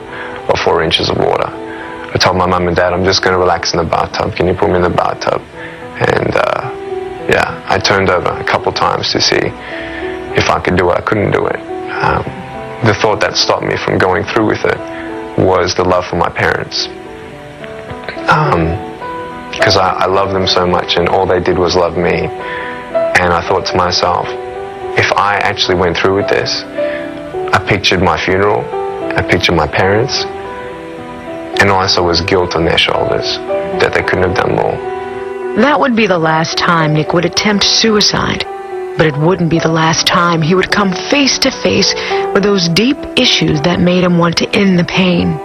of 0.50 0.58
four 0.60 0.82
inches 0.82 1.08
of 1.08 1.16
water. 1.16 1.48
I 1.48 2.16
told 2.18 2.36
my 2.36 2.46
mum 2.46 2.68
and 2.68 2.76
dad, 2.76 2.92
I'm 2.92 3.04
just 3.04 3.22
going 3.22 3.32
to 3.32 3.38
relax 3.38 3.72
in 3.72 3.78
the 3.78 3.88
bathtub. 3.88 4.34
Can 4.36 4.46
you 4.46 4.54
put 4.54 4.68
me 4.68 4.76
in 4.76 4.82
the 4.82 4.90
bathtub? 4.90 5.40
And 5.40 6.36
uh, 6.36 6.70
yeah, 7.28 7.64
I 7.66 7.78
turned 7.78 8.10
over 8.10 8.28
a 8.28 8.44
couple 8.44 8.72
times 8.72 9.10
to 9.12 9.20
see 9.20 9.40
if 10.36 10.50
I 10.50 10.60
could 10.60 10.76
do 10.76 10.90
it. 10.90 10.98
I 10.98 11.00
couldn't 11.00 11.30
do 11.30 11.46
it. 11.46 11.60
um, 12.02 12.24
the 12.84 12.94
thought 12.94 13.20
that 13.20 13.36
stopped 13.36 13.64
me 13.64 13.76
from 13.76 13.98
going 13.98 14.24
through 14.24 14.46
with 14.46 14.64
it 14.64 14.78
was 15.38 15.74
the 15.74 15.84
love 15.84 16.04
for 16.06 16.16
my 16.16 16.28
parents. 16.28 16.88
Um, 18.28 18.94
because 19.50 19.76
I, 19.76 19.90
I 19.90 20.06
love 20.06 20.32
them 20.32 20.46
so 20.46 20.66
much, 20.66 20.96
and 20.96 21.08
all 21.08 21.26
they 21.26 21.40
did 21.40 21.58
was 21.58 21.76
love 21.76 21.96
me. 21.96 22.26
And 22.26 23.32
I 23.32 23.46
thought 23.48 23.66
to 23.66 23.76
myself, 23.76 24.26
if 24.98 25.12
I 25.12 25.36
actually 25.36 25.76
went 25.76 25.96
through 25.96 26.16
with 26.16 26.28
this, 26.28 26.62
I 27.54 27.64
pictured 27.66 28.02
my 28.02 28.18
funeral, 28.22 28.60
I 29.16 29.22
pictured 29.22 29.54
my 29.54 29.66
parents, 29.66 30.24
and 31.60 31.70
all 31.70 31.80
I 31.80 31.86
saw 31.86 32.02
was 32.02 32.20
guilt 32.20 32.56
on 32.56 32.64
their 32.64 32.78
shoulders 32.78 33.36
that 33.80 33.94
they 33.94 34.02
couldn't 34.02 34.24
have 34.24 34.36
done 34.36 34.56
more. 34.56 34.76
That 35.56 35.78
would 35.78 35.94
be 35.94 36.08
the 36.08 36.18
last 36.18 36.58
time 36.58 36.94
Nick 36.94 37.12
would 37.12 37.24
attempt 37.24 37.64
suicide. 37.64 38.44
But 38.96 39.06
it 39.06 39.16
wouldn't 39.16 39.50
be 39.50 39.58
the 39.58 39.70
last 39.72 40.06
time 40.06 40.40
he 40.42 40.54
would 40.54 40.70
come 40.70 40.92
face 41.10 41.38
to 41.40 41.50
face 41.50 41.94
with 42.32 42.42
those 42.42 42.68
deep 42.68 42.96
issues 43.16 43.60
that 43.62 43.80
made 43.80 44.04
him 44.04 44.18
want 44.18 44.36
to 44.38 44.48
end 44.50 44.78
the 44.78 44.84
pain. 44.84 45.38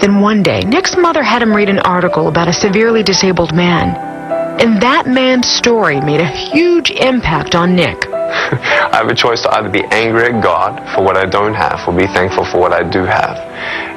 Then 0.00 0.20
one 0.20 0.42
day, 0.42 0.60
Nick's 0.60 0.96
mother 0.96 1.22
had 1.22 1.42
him 1.42 1.54
read 1.54 1.68
an 1.68 1.78
article 1.80 2.28
about 2.28 2.48
a 2.48 2.52
severely 2.54 3.02
disabled 3.02 3.54
man. 3.54 3.94
And 4.58 4.80
that 4.82 5.06
man's 5.06 5.46
story 5.46 6.00
made 6.00 6.20
a 6.20 6.26
huge 6.26 6.90
impact 6.90 7.54
on 7.54 7.76
Nick. 7.76 8.06
I 8.10 8.96
have 8.96 9.08
a 9.08 9.14
choice 9.14 9.42
to 9.42 9.50
either 9.50 9.68
be 9.68 9.84
angry 9.90 10.24
at 10.24 10.42
God 10.42 10.80
for 10.94 11.04
what 11.04 11.16
I 11.18 11.26
don't 11.26 11.52
have 11.52 11.86
or 11.86 11.92
be 11.92 12.06
thankful 12.06 12.46
for 12.46 12.58
what 12.58 12.72
I 12.72 12.82
do 12.82 13.04
have. 13.04 13.36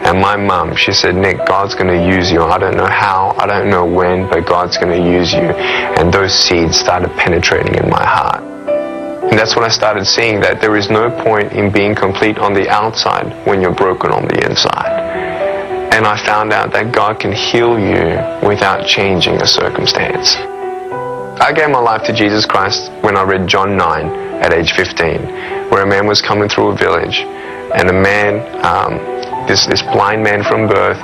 And 0.05 0.19
my 0.19 0.35
mom, 0.35 0.75
she 0.75 0.91
said, 0.91 1.15
Nick, 1.15 1.37
God's 1.45 1.73
going 1.73 1.87
to 1.87 2.15
use 2.17 2.29
you. 2.29 2.41
I 2.41 2.57
don't 2.57 2.75
know 2.75 2.85
how, 2.85 3.33
I 3.37 3.47
don't 3.47 3.69
know 3.69 3.85
when, 3.85 4.27
but 4.29 4.45
God's 4.45 4.77
going 4.77 5.01
to 5.01 5.09
use 5.09 5.31
you. 5.31 5.39
And 5.39 6.13
those 6.13 6.33
seeds 6.33 6.77
started 6.77 7.11
penetrating 7.11 7.75
in 7.75 7.89
my 7.89 8.03
heart. 8.03 8.43
And 9.29 9.39
that's 9.39 9.55
when 9.55 9.63
I 9.63 9.69
started 9.69 10.05
seeing 10.05 10.41
that 10.41 10.59
there 10.59 10.75
is 10.75 10.89
no 10.89 11.09
point 11.23 11.53
in 11.53 11.71
being 11.71 11.95
complete 11.95 12.39
on 12.39 12.53
the 12.53 12.69
outside 12.69 13.47
when 13.47 13.61
you're 13.61 13.73
broken 13.73 14.11
on 14.11 14.27
the 14.27 14.49
inside. 14.49 15.12
And 15.93 16.07
I 16.07 16.17
found 16.25 16.51
out 16.51 16.73
that 16.73 16.91
God 16.91 17.19
can 17.19 17.31
heal 17.31 17.77
you 17.77 18.17
without 18.41 18.87
changing 18.87 19.39
a 19.43 19.45
circumstance. 19.45 20.33
I 21.37 21.53
gave 21.53 21.69
my 21.69 21.77
life 21.77 22.01
to 22.07 22.13
Jesus 22.13 22.47
Christ 22.47 22.91
when 23.01 23.15
I 23.15 23.21
read 23.21 23.45
John 23.45 23.77
9 23.77 24.41
at 24.41 24.53
age 24.53 24.71
15, 24.71 25.69
where 25.69 25.83
a 25.83 25.85
man 25.85 26.07
was 26.07 26.19
coming 26.19 26.49
through 26.49 26.69
a 26.69 26.75
village, 26.75 27.19
and 27.77 27.91
a 27.91 27.93
man, 27.93 28.41
um, 28.65 28.97
this, 29.45 29.67
this 29.67 29.83
blind 29.83 30.23
man 30.23 30.41
from 30.41 30.67
birth, 30.67 30.97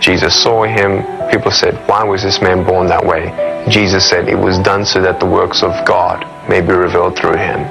Jesus 0.00 0.40
saw 0.40 0.62
him. 0.62 1.02
People 1.28 1.50
said, 1.50 1.74
Why 1.88 2.04
was 2.04 2.22
this 2.22 2.40
man 2.40 2.62
born 2.64 2.86
that 2.86 3.04
way? 3.04 3.34
Jesus 3.68 4.08
said, 4.08 4.28
It 4.28 4.38
was 4.38 4.60
done 4.60 4.86
so 4.86 5.02
that 5.02 5.18
the 5.18 5.26
works 5.26 5.64
of 5.64 5.74
God 5.84 6.22
may 6.48 6.60
be 6.60 6.70
revealed 6.70 7.18
through 7.18 7.34
him. 7.34 7.66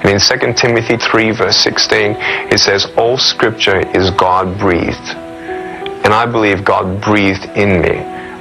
And 0.00 0.08
in 0.08 0.18
2 0.18 0.54
Timothy 0.54 0.96
3, 0.96 1.32
verse 1.32 1.58
16, 1.58 2.16
it 2.48 2.58
says, 2.58 2.86
All 2.96 3.18
scripture 3.18 3.84
is 3.94 4.08
God 4.12 4.58
breathed. 4.58 5.25
And 6.06 6.14
I 6.14 6.24
believe 6.24 6.64
God 6.64 7.02
breathed 7.02 7.46
in 7.56 7.82
me 7.82 7.98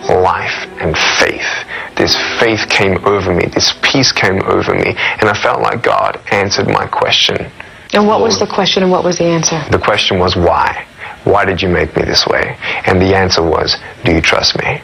life 0.08 0.70
and 0.80 0.96
faith. 1.18 1.66
This 1.98 2.16
faith 2.40 2.70
came 2.70 3.04
over 3.08 3.34
me, 3.34 3.46
this 3.48 3.74
peace 3.82 4.12
came 4.12 4.40
over 4.44 4.76
me, 4.76 4.94
and 4.96 5.24
I 5.24 5.34
felt 5.34 5.62
like 5.62 5.82
God 5.82 6.22
answered 6.32 6.68
my 6.68 6.86
question. 6.86 7.52
And 7.94 8.06
what 8.06 8.22
was 8.22 8.40
the 8.40 8.46
question 8.46 8.84
and 8.84 8.92
what 8.92 9.04
was 9.04 9.18
the 9.18 9.24
answer? 9.24 9.60
The 9.72 9.80
question 9.80 10.20
was, 10.20 10.36
Why? 10.36 10.86
Why 11.24 11.44
did 11.44 11.60
you 11.60 11.68
make 11.68 11.98
me 11.98 12.04
this 12.04 12.28
way? 12.28 12.56
And 12.86 13.02
the 13.02 13.16
answer 13.16 13.42
was, 13.42 13.78
Do 14.04 14.14
you 14.14 14.22
trust 14.22 14.60
me? 14.60 14.84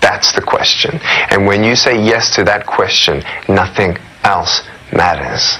That's 0.00 0.32
the 0.32 0.40
question. 0.40 1.00
And 1.28 1.46
when 1.46 1.62
you 1.62 1.76
say 1.76 2.02
yes 2.02 2.34
to 2.36 2.44
that 2.44 2.64
question, 2.64 3.22
nothing 3.46 3.98
else 4.22 4.62
matters. 4.90 5.58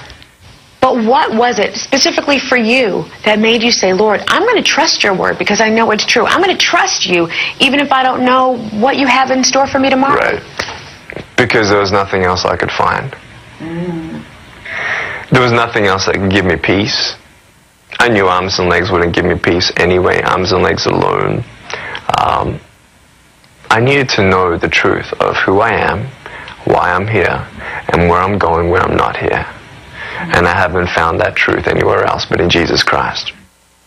But 0.85 1.03
what 1.03 1.35
was 1.35 1.57
it 1.57 1.75
specifically 1.77 2.37
for 2.37 2.57
you 2.57 3.05
that 3.23 3.39
made 3.39 3.63
you 3.63 3.71
say, 3.71 3.91
Lord, 3.91 4.21
I'm 4.27 4.43
going 4.43 4.57
to 4.57 4.61
trust 4.61 5.03
your 5.03 5.15
word 5.15 5.39
because 5.39 5.59
I 5.59 5.67
know 5.67 5.89
it's 5.89 6.05
true. 6.05 6.27
I'm 6.27 6.43
going 6.43 6.55
to 6.55 6.63
trust 6.63 7.07
you 7.07 7.27
even 7.59 7.79
if 7.79 7.91
I 7.91 8.03
don't 8.03 8.23
know 8.23 8.59
what 8.69 8.95
you 8.95 9.07
have 9.07 9.31
in 9.31 9.43
store 9.43 9.65
for 9.65 9.79
me 9.79 9.89
tomorrow? 9.89 10.19
Right. 10.19 10.43
Because 11.37 11.69
there 11.69 11.79
was 11.79 11.91
nothing 11.91 12.21
else 12.21 12.45
I 12.45 12.55
could 12.55 12.69
find. 12.69 13.11
There 15.31 15.41
was 15.41 15.51
nothing 15.51 15.87
else 15.87 16.05
that 16.05 16.17
could 16.17 16.29
give 16.29 16.45
me 16.45 16.55
peace. 16.55 17.15
I 17.97 18.07
knew 18.07 18.27
arms 18.27 18.59
and 18.59 18.69
legs 18.69 18.91
wouldn't 18.91 19.15
give 19.15 19.25
me 19.25 19.39
peace 19.39 19.71
anyway, 19.77 20.21
arms 20.21 20.51
and 20.51 20.61
legs 20.61 20.85
alone. 20.85 21.43
Um, 22.21 22.59
I 23.71 23.79
needed 23.79 24.07
to 24.09 24.29
know 24.29 24.55
the 24.55 24.69
truth 24.69 25.11
of 25.13 25.35
who 25.37 25.61
I 25.61 25.71
am, 25.71 26.05
why 26.65 26.93
I'm 26.93 27.07
here, 27.07 27.43
and 27.91 28.07
where 28.07 28.19
I'm 28.19 28.37
going 28.37 28.69
when 28.69 28.83
I'm 28.83 28.95
not 28.95 29.17
here. 29.17 29.47
And 30.17 30.47
I 30.47 30.53
haven't 30.53 30.87
found 30.89 31.19
that 31.21 31.35
truth 31.35 31.67
anywhere 31.67 32.03
else 32.03 32.25
but 32.25 32.39
in 32.39 32.49
Jesus 32.49 32.83
Christ. 32.83 33.33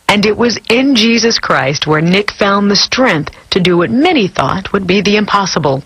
And 0.09 0.25
it 0.25 0.37
was 0.37 0.59
in 0.71 0.95
Jesus 0.95 1.39
Christ 1.39 1.87
where 1.87 2.01
Nick 2.01 2.31
found 2.31 2.71
the 2.71 2.77
strength 2.77 3.35
to 3.51 3.61
do 3.61 3.77
what 3.77 3.91
many 3.91 4.27
thought 4.27 4.73
would 4.73 4.87
be 4.87 5.03
the 5.03 5.17
impossible. 5.17 5.83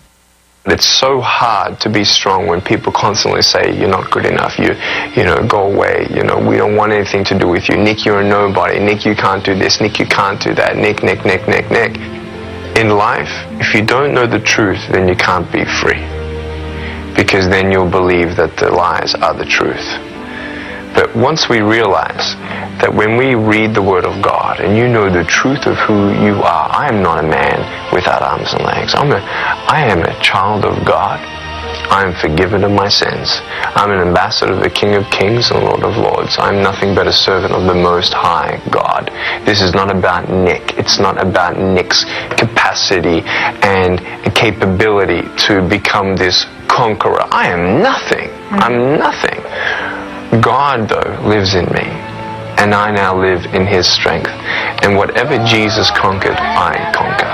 It's 0.65 0.87
so 0.87 1.19
hard 1.19 1.81
to 1.81 1.89
be 1.89 2.05
strong 2.05 2.47
when 2.47 2.61
people 2.61 2.93
constantly 2.93 3.41
say 3.41 3.77
you're 3.77 3.89
not 3.89 4.09
good 4.11 4.25
enough. 4.25 4.57
You, 4.57 4.71
you 5.13 5.27
know, 5.27 5.45
go 5.45 5.69
away. 5.69 6.07
You 6.09 6.23
know, 6.23 6.39
we 6.39 6.55
don't 6.55 6.77
want 6.77 6.93
anything 6.93 7.25
to 7.25 7.37
do 7.37 7.49
with 7.49 7.67
you. 7.67 7.75
Nick, 7.75 8.05
you're 8.05 8.21
a 8.21 8.23
nobody. 8.23 8.79
Nick, 8.79 9.05
you 9.05 9.13
can't 9.13 9.43
do 9.43 9.59
this. 9.59 9.81
Nick, 9.81 9.99
you 9.99 10.05
can't 10.05 10.41
do 10.41 10.55
that. 10.55 10.77
Nick, 10.77 11.03
Nick, 11.03 11.25
Nick, 11.25 11.45
Nick, 11.49 11.69
Nick. 11.69 11.97
In 12.79 12.95
life, 12.95 13.29
if 13.59 13.75
you 13.75 13.85
don't 13.85 14.13
know 14.13 14.25
the 14.25 14.39
truth, 14.39 14.79
then 14.89 15.09
you 15.09 15.15
can't 15.15 15.51
be 15.51 15.65
free. 15.83 15.99
Because 17.13 17.49
then 17.49 17.69
you'll 17.69 17.91
believe 17.91 18.37
that 18.37 18.55
the 18.55 18.71
lies 18.71 19.13
are 19.15 19.33
the 19.33 19.45
truth. 19.45 20.12
But 20.93 21.15
once 21.15 21.49
we 21.49 21.61
realize 21.61 22.35
that 22.81 22.93
when 22.93 23.17
we 23.17 23.35
read 23.35 23.73
the 23.73 23.81
Word 23.81 24.05
of 24.05 24.21
God 24.21 24.59
and 24.59 24.77
you 24.77 24.87
know 24.87 25.09
the 25.09 25.23
truth 25.23 25.65
of 25.65 25.77
who 25.77 26.13
you 26.23 26.35
are, 26.43 26.69
I 26.69 26.87
am 26.87 27.01
not 27.01 27.23
a 27.23 27.27
man 27.27 27.93
without 27.93 28.21
arms 28.21 28.53
and 28.53 28.63
legs. 28.63 28.93
I'm 28.95 29.11
a, 29.11 29.17
I 29.17 29.85
am 29.89 30.03
a 30.03 30.19
child 30.21 30.65
of 30.65 30.85
God. 30.85 31.19
I 31.89 32.03
am 32.05 32.13
forgiven 32.13 32.63
of 32.63 32.71
my 32.71 32.89
sins. 32.89 33.41
I'm 33.75 33.91
an 33.91 33.99
ambassador 33.99 34.53
of 34.53 34.61
the 34.61 34.69
King 34.69 34.95
of 34.95 35.09
Kings 35.09 35.51
and 35.51 35.63
Lord 35.63 35.83
of 35.83 35.97
Lords. 35.97 36.37
I'm 36.39 36.61
nothing 36.61 36.93
but 36.93 37.07
a 37.07 37.13
servant 37.13 37.53
of 37.53 37.65
the 37.65 37.73
Most 37.73 38.13
High 38.13 38.61
God. 38.69 39.09
This 39.45 39.61
is 39.61 39.73
not 39.73 39.95
about 39.95 40.29
Nick. 40.29 40.77
It's 40.77 40.99
not 40.99 41.21
about 41.21 41.57
Nick's 41.57 42.05
capacity 42.37 43.21
and 43.61 43.99
capability 44.35 45.23
to 45.45 45.67
become 45.67 46.15
this 46.15 46.45
conqueror. 46.67 47.21
I 47.31 47.47
am 47.47 47.81
nothing. 47.81 48.29
I'm 48.51 48.97
nothing. 48.97 50.02
God, 50.41 50.89
though, 50.89 51.27
lives 51.27 51.53
in 51.53 51.65
me. 51.65 51.85
And 52.57 52.73
I 52.73 52.91
now 52.91 53.19
live 53.19 53.45
in 53.53 53.67
his 53.67 53.87
strength. 53.87 54.29
And 54.83 54.95
whatever 54.95 55.37
Jesus 55.45 55.91
conquered, 55.91 56.37
I 56.37 56.91
conquer. 56.93 57.27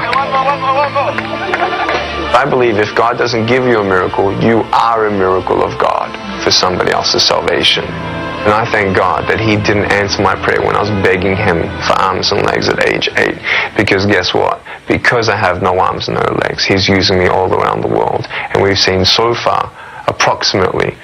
I 2.34 2.46
believe 2.50 2.78
if 2.78 2.96
God 2.96 3.18
doesn't 3.18 3.48
give 3.48 3.66
you 3.66 3.80
a 3.80 3.84
miracle, 3.84 4.32
you 4.42 4.62
are 4.72 5.08
a 5.08 5.12
miracle 5.12 5.64
of 5.64 5.80
God 5.80 6.10
for 6.44 6.52
somebody 6.52 6.92
else's 6.92 7.26
salvation. 7.26 7.84
And 7.84 8.54
I 8.54 8.70
thank 8.72 8.96
God 8.96 9.28
that 9.28 9.40
He 9.40 9.58
didn't 9.58 9.92
answer 9.92 10.22
my 10.24 10.36
prayer 10.46 10.62
when 10.62 10.76
I 10.76 10.80
was 10.80 10.90
begging 11.04 11.36
Him 11.36 11.68
for 11.84 11.94
arms 12.00 12.32
and 12.32 12.46
legs 12.46 12.70
at 12.70 12.88
age 12.88 13.10
eight. 13.18 13.36
Because 13.76 14.06
guess 14.06 14.34
what? 14.34 14.64
Because 14.88 15.28
I 15.28 15.36
have 15.36 15.62
no 15.62 15.78
arms 15.78 16.08
and 16.08 16.16
no 16.16 16.32
legs, 16.48 16.64
He's 16.64 16.88
using 16.88 17.20
me 17.20 17.28
all 17.28 17.54
around 17.54 17.82
the 17.82 17.92
world. 17.92 18.26
And 18.30 18.64
we've 18.64 18.80
seen 18.80 19.04
so 19.04 19.36
far 19.36 19.68
approximately 20.08 20.96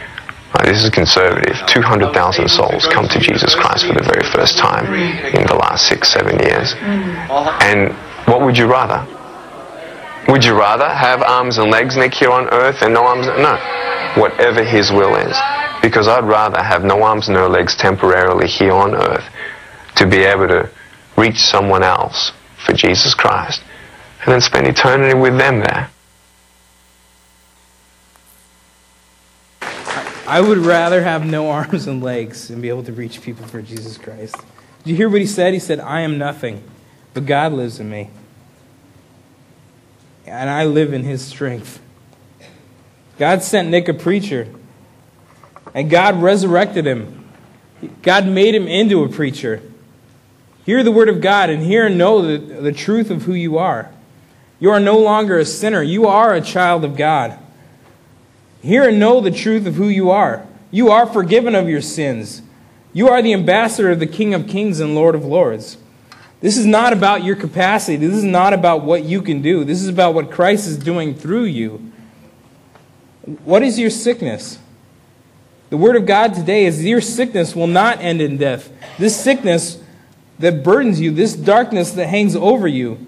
Right, 0.55 0.67
this 0.71 0.83
is 0.83 0.89
conservative. 0.89 1.57
200,000 1.67 2.47
souls 2.47 2.87
come 2.87 3.09
to 3.09 3.19
Jesus 3.19 3.55
Christ 3.55 3.85
for 3.87 3.93
the 3.93 4.03
very 4.03 4.23
first 4.31 4.57
time 4.57 4.85
in 5.35 5.45
the 5.47 5.55
last 5.55 5.87
six, 5.89 6.11
seven 6.13 6.39
years. 6.39 6.73
And 6.79 7.91
what 8.25 8.41
would 8.41 8.57
you 8.57 8.65
rather? 8.65 9.03
Would 10.29 10.45
you 10.45 10.57
rather 10.57 10.87
have 10.87 11.21
arms 11.21 11.57
and 11.57 11.69
legs, 11.69 11.97
Nick, 11.97 12.13
here 12.13 12.31
on 12.31 12.47
earth 12.53 12.77
and 12.81 12.93
no 12.93 13.03
arms? 13.03 13.27
No. 13.27 13.59
Whatever 14.21 14.63
His 14.63 14.91
will 14.91 15.15
is. 15.15 15.35
Because 15.81 16.07
I'd 16.07 16.23
rather 16.23 16.63
have 16.63 16.83
no 16.83 17.03
arms, 17.03 17.27
and 17.27 17.35
no 17.35 17.47
legs 17.47 17.75
temporarily 17.75 18.47
here 18.47 18.71
on 18.71 18.95
earth 18.95 19.25
to 19.97 20.07
be 20.07 20.23
able 20.23 20.47
to 20.47 20.69
reach 21.17 21.37
someone 21.37 21.83
else 21.83 22.31
for 22.65 22.73
Jesus 22.73 23.13
Christ 23.13 23.61
and 24.23 24.33
then 24.33 24.41
spend 24.41 24.67
eternity 24.67 25.17
with 25.17 25.37
them 25.37 25.59
there. 25.59 25.89
I 30.27 30.41
would 30.41 30.57
rather 30.57 31.03
have 31.03 31.25
no 31.25 31.49
arms 31.51 31.87
and 31.87 32.03
legs 32.03 32.49
and 32.49 32.61
be 32.61 32.69
able 32.69 32.83
to 32.83 32.93
reach 32.93 33.21
people 33.21 33.45
for 33.45 33.61
Jesus 33.61 33.97
Christ. 33.97 34.35
Did 34.83 34.91
you 34.91 34.95
hear 34.95 35.09
what 35.09 35.21
he 35.21 35.27
said? 35.27 35.53
He 35.53 35.59
said, 35.59 35.79
I 35.79 36.01
am 36.01 36.17
nothing, 36.17 36.63
but 37.13 37.25
God 37.25 37.53
lives 37.53 37.79
in 37.79 37.89
me. 37.89 38.09
And 40.25 40.49
I 40.49 40.65
live 40.65 40.93
in 40.93 41.03
his 41.03 41.23
strength. 41.23 41.79
God 43.17 43.43
sent 43.43 43.69
Nick 43.69 43.87
a 43.87 43.93
preacher, 43.93 44.47
and 45.73 45.89
God 45.89 46.21
resurrected 46.21 46.85
him. 46.85 47.25
God 48.01 48.27
made 48.27 48.55
him 48.55 48.67
into 48.67 49.03
a 49.03 49.09
preacher. 49.09 49.61
Hear 50.65 50.83
the 50.83 50.91
word 50.91 51.09
of 51.09 51.21
God 51.21 51.49
and 51.51 51.61
hear 51.61 51.85
and 51.85 51.97
know 51.97 52.21
the, 52.21 52.37
the 52.37 52.71
truth 52.71 53.11
of 53.11 53.23
who 53.23 53.33
you 53.33 53.57
are. 53.57 53.91
You 54.59 54.71
are 54.71 54.79
no 54.79 54.97
longer 54.97 55.37
a 55.37 55.45
sinner, 55.45 55.83
you 55.83 56.07
are 56.07 56.33
a 56.33 56.41
child 56.41 56.83
of 56.83 56.97
God. 56.97 57.37
Hear 58.65 58.89
and 58.89 58.99
know 58.99 59.21
the 59.21 59.29
truth 59.29 59.67
of 59.67 59.75
who 59.75 59.87
you 59.89 60.09
are. 60.09 60.43
You 60.71 60.89
are 60.89 61.05
forgiven 61.05 61.53
of 61.53 61.69
your 61.69 61.81
sins. 61.81 62.41
You 62.93 63.07
are 63.09 63.21
the 63.21 63.31
ambassador 63.31 63.91
of 63.91 63.99
the 63.99 64.07
King 64.07 64.33
of 64.33 64.47
Kings 64.47 64.79
and 64.79 64.95
Lord 64.95 65.13
of 65.13 65.23
Lords. 65.23 65.77
This 66.41 66.57
is 66.57 66.65
not 66.65 66.91
about 66.91 67.23
your 67.23 67.35
capacity. 67.35 67.95
This 67.95 68.15
is 68.15 68.23
not 68.23 68.53
about 68.53 68.81
what 68.83 69.03
you 69.03 69.21
can 69.21 69.43
do. 69.43 69.63
This 69.63 69.83
is 69.83 69.87
about 69.87 70.15
what 70.15 70.31
Christ 70.31 70.65
is 70.67 70.79
doing 70.79 71.13
through 71.13 71.43
you. 71.43 71.91
What 73.43 73.61
is 73.61 73.77
your 73.77 73.91
sickness? 73.91 74.57
The 75.69 75.77
word 75.77 75.95
of 75.95 76.07
God 76.07 76.33
today 76.33 76.65
is 76.65 76.83
your 76.83 77.01
sickness 77.01 77.55
will 77.55 77.67
not 77.67 77.99
end 78.01 78.19
in 78.19 78.35
death. 78.35 78.71
This 78.97 79.15
sickness 79.15 79.79
that 80.39 80.63
burdens 80.63 80.99
you, 80.99 81.11
this 81.11 81.35
darkness 81.35 81.91
that 81.91 82.07
hangs 82.07 82.35
over 82.35 82.67
you, 82.67 83.05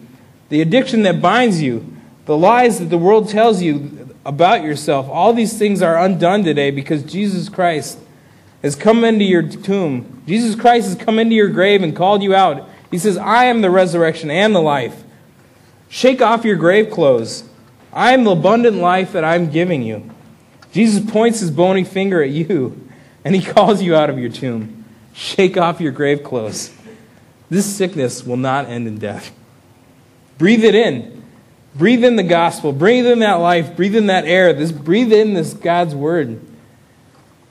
the 0.50 0.62
addiction 0.62 1.02
that 1.02 1.20
binds 1.20 1.64
you, 1.64 1.98
the 2.26 2.38
lies 2.38 2.78
that 2.78 2.92
the 2.92 2.98
world 3.00 3.30
tells 3.30 3.64
you 3.64 4.07
about 4.28 4.62
yourself, 4.62 5.08
all 5.10 5.32
these 5.32 5.58
things 5.58 5.82
are 5.82 5.98
undone 5.98 6.44
today 6.44 6.70
because 6.70 7.02
Jesus 7.02 7.48
Christ 7.48 7.98
has 8.62 8.76
come 8.76 9.06
into 9.06 9.24
your 9.24 9.42
tomb. 9.42 10.22
Jesus 10.28 10.54
Christ 10.54 10.88
has 10.90 10.96
come 10.98 11.18
into 11.18 11.34
your 11.34 11.48
grave 11.48 11.82
and 11.82 11.96
called 11.96 12.22
you 12.22 12.36
out. 12.36 12.70
He 12.92 12.98
says, 12.98 13.18
I 13.18 13.46
am 13.46 13.62
the 13.62 13.70
resurrection 13.70 14.30
and 14.30 14.54
the 14.54 14.62
life. 14.62 15.04
Shake 15.88 16.22
off 16.22 16.44
your 16.44 16.58
grave 16.58 16.92
clothes. 16.92 17.46
I 17.94 18.14
am 18.14 18.26
the 18.26 18.32
abundant 18.32 18.76
life 18.76 19.14
that 19.14 19.24
I'm 19.24 19.50
giving 19.50 19.82
you. 19.82 20.12
Jesus 20.74 21.10
points 21.10 21.40
his 21.40 21.50
bony 21.50 21.86
finger 21.86 22.22
at 22.22 22.30
you 22.30 22.90
and 23.26 23.34
he 23.34 23.42
calls 23.42 23.82
you 23.82 23.96
out 23.96 24.10
of 24.10 24.20
your 24.20 24.30
tomb. 24.30 24.84
Shake 25.14 25.56
off 25.56 25.80
your 25.80 25.94
grave 25.94 26.22
clothes. 26.22 26.74
This 27.50 27.66
sickness 27.66 28.26
will 28.26 28.38
not 28.38 28.66
end 28.68 28.88
in 28.88 28.98
death. 28.98 29.32
Breathe 30.38 30.66
it 30.66 30.76
in. 30.76 31.17
Breathe 31.76 32.04
in 32.04 32.16
the 32.16 32.24
gospel. 32.24 32.72
Breathe 32.72 33.06
in 33.06 33.20
that 33.20 33.36
life. 33.36 33.76
Breathe 33.76 33.96
in 33.96 34.08
that 34.08 34.26
air. 34.26 34.54
This, 34.54 34.72
breathe 34.72 35.14
in 35.14 35.34
this 35.34 35.54
God's 35.54 35.94
word. 35.94 36.40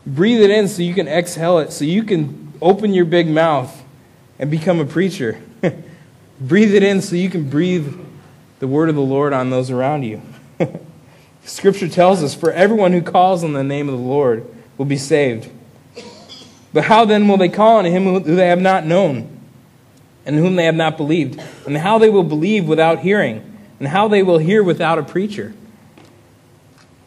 Breathe 0.06 0.40
it 0.40 0.50
in 0.50 0.68
so 0.68 0.82
you 0.82 0.94
can 0.94 1.08
exhale 1.08 1.58
it, 1.58 1.72
so 1.72 1.84
you 1.84 2.02
can 2.02 2.52
open 2.62 2.94
your 2.94 3.04
big 3.04 3.28
mouth 3.28 3.82
and 4.38 4.50
become 4.50 4.80
a 4.80 4.84
preacher. 4.84 5.40
breathe 6.40 6.74
it 6.74 6.82
in 6.82 7.02
so 7.02 7.16
you 7.16 7.30
can 7.30 7.48
breathe 7.48 7.94
the 8.58 8.68
word 8.68 8.88
of 8.88 8.94
the 8.94 9.02
Lord 9.02 9.32
on 9.32 9.50
those 9.50 9.70
around 9.70 10.04
you. 10.04 10.22
Scripture 11.44 11.88
tells 11.88 12.22
us, 12.22 12.34
For 12.34 12.50
everyone 12.52 12.92
who 12.92 13.02
calls 13.02 13.44
on 13.44 13.52
the 13.52 13.64
name 13.64 13.88
of 13.88 13.96
the 13.96 14.04
Lord 14.04 14.46
will 14.78 14.86
be 14.86 14.96
saved. 14.96 15.50
But 16.72 16.84
how 16.84 17.04
then 17.04 17.28
will 17.28 17.36
they 17.36 17.48
call 17.48 17.78
on 17.78 17.84
him 17.84 18.04
who 18.04 18.20
they 18.20 18.48
have 18.48 18.60
not 18.60 18.84
known, 18.84 19.40
and 20.24 20.36
whom 20.36 20.56
they 20.56 20.64
have 20.64 20.74
not 20.74 20.96
believed? 20.96 21.40
And 21.66 21.76
how 21.76 21.98
they 21.98 22.10
will 22.10 22.24
believe 22.24 22.66
without 22.66 23.00
hearing, 23.00 23.55
and 23.78 23.88
how 23.88 24.08
they 24.08 24.22
will 24.22 24.38
hear 24.38 24.62
without 24.62 24.98
a 24.98 25.02
preacher? 25.02 25.54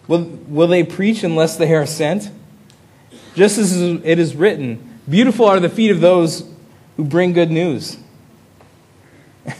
Will, 0.08 0.24
will 0.24 0.68
they 0.68 0.84
preach 0.84 1.24
unless 1.24 1.58
they 1.58 1.74
are 1.74 1.86
sent? 1.86 2.32
Just 3.36 3.58
as 3.58 3.80
it 3.80 4.20
is 4.20 4.36
written, 4.36 5.00
Beautiful 5.10 5.46
are 5.46 5.60
the 5.60 5.70
feet 5.70 5.90
of 5.92 6.02
those 6.02 6.48
who 6.96 7.04
bring 7.04 7.34
good 7.34 7.50
news. 7.50 7.98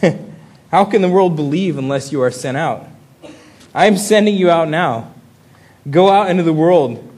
How 0.70 0.84
can 0.84 1.02
the 1.02 1.08
world 1.08 1.34
believe 1.34 1.76
unless 1.76 2.12
you 2.12 2.22
are 2.22 2.30
sent 2.30 2.56
out? 2.56 2.86
I 3.74 3.86
am 3.86 3.96
sending 3.96 4.36
you 4.36 4.50
out 4.50 4.68
now. 4.68 5.12
Go 5.88 6.08
out 6.10 6.30
into 6.30 6.42
the 6.42 6.52
world 6.52 7.08